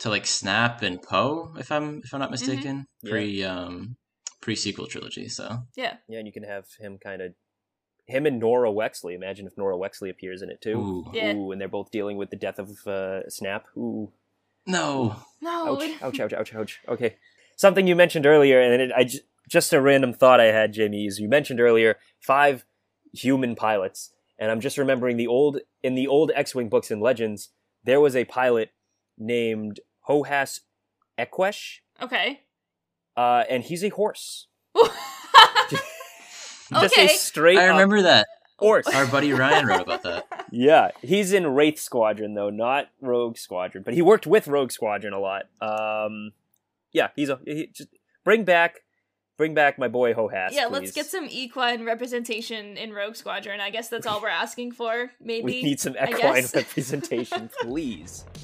[0.00, 2.32] to like Snap and Poe, if I'm if I'm not Mm-hmm.
[2.32, 3.10] mistaken, Yeah.
[3.10, 3.96] pre um
[4.40, 5.28] pre sequel trilogy.
[5.28, 5.94] So Yeah.
[6.08, 7.34] Yeah, and you can have him kind of
[8.06, 9.14] him and Norra Wexley.
[9.14, 10.78] Imagine if Norra Wexley appears in it too.
[10.78, 11.10] Ooh.
[11.12, 11.34] Yeah.
[11.34, 13.66] Ooh, and they're both dealing with the death of uh, Snap.
[13.76, 14.12] Ooh,
[14.66, 15.76] no, No.
[15.76, 16.80] ouch, ouch, ouch, ouch, ouch.
[16.88, 17.16] Okay,
[17.56, 21.06] something you mentioned earlier, and it, I j- just a random thought I had, Jamie,
[21.06, 22.64] is you mentioned earlier five
[23.12, 27.50] human pilots, and I'm just remembering the old in the old X-wing books and Legends,
[27.84, 28.70] there was a pilot
[29.18, 30.60] named Hohass
[31.18, 32.40] Ekwesh, Okay.
[33.16, 34.48] uh, and he's a horse.
[36.68, 37.06] Just Okay.
[37.06, 38.26] a straight I up remember that.
[38.58, 38.88] horse.
[38.88, 40.26] Our buddy Ryan wrote about that.
[40.52, 43.82] Yeah, he's in Wraith Squadron though, not Rogue Squadron.
[43.84, 45.46] But he worked with Rogue Squadron a lot.
[45.60, 46.32] Um,
[46.92, 47.88] yeah, he's a he, just
[48.24, 48.76] bring back,
[49.36, 50.50] bring back my boy Hohass.
[50.52, 50.92] yeah, let's please.
[50.92, 53.60] get some equine representation in Rogue Squadron.
[53.60, 55.10] I guess that's all we're asking for.
[55.20, 55.44] Maybe.
[55.44, 58.24] We need some equine representation, please.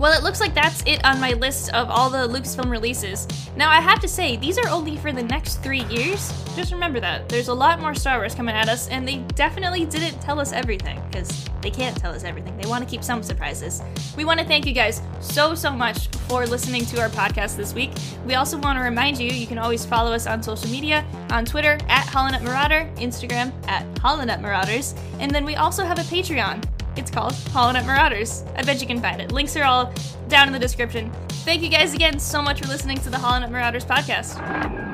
[0.00, 3.28] Well, it looks like that's it on my list of all the Lucasfilm releases.
[3.56, 6.32] Now, I have to say, these are only for the next three years.
[6.56, 7.28] Just remember that.
[7.28, 10.52] There's a lot more Star Wars coming at us, and they definitely didn't tell us
[10.52, 12.56] everything, because they can't tell us everything.
[12.56, 13.82] They want to keep some surprises.
[14.16, 17.72] We want to thank you guys so, so much for listening to our podcast this
[17.72, 17.92] week.
[18.26, 21.44] We also want to remind you you can always follow us on social media on
[21.44, 26.73] Twitter at Holonet Marauder, Instagram at Holonet Marauders, and then we also have a Patreon.
[26.96, 28.44] It's called Holonet Marauders.
[28.56, 29.32] I bet you can find it.
[29.32, 29.92] Links are all
[30.28, 31.10] down in the description.
[31.44, 34.93] Thank you guys again so much for listening to the Holonet Marauders podcast.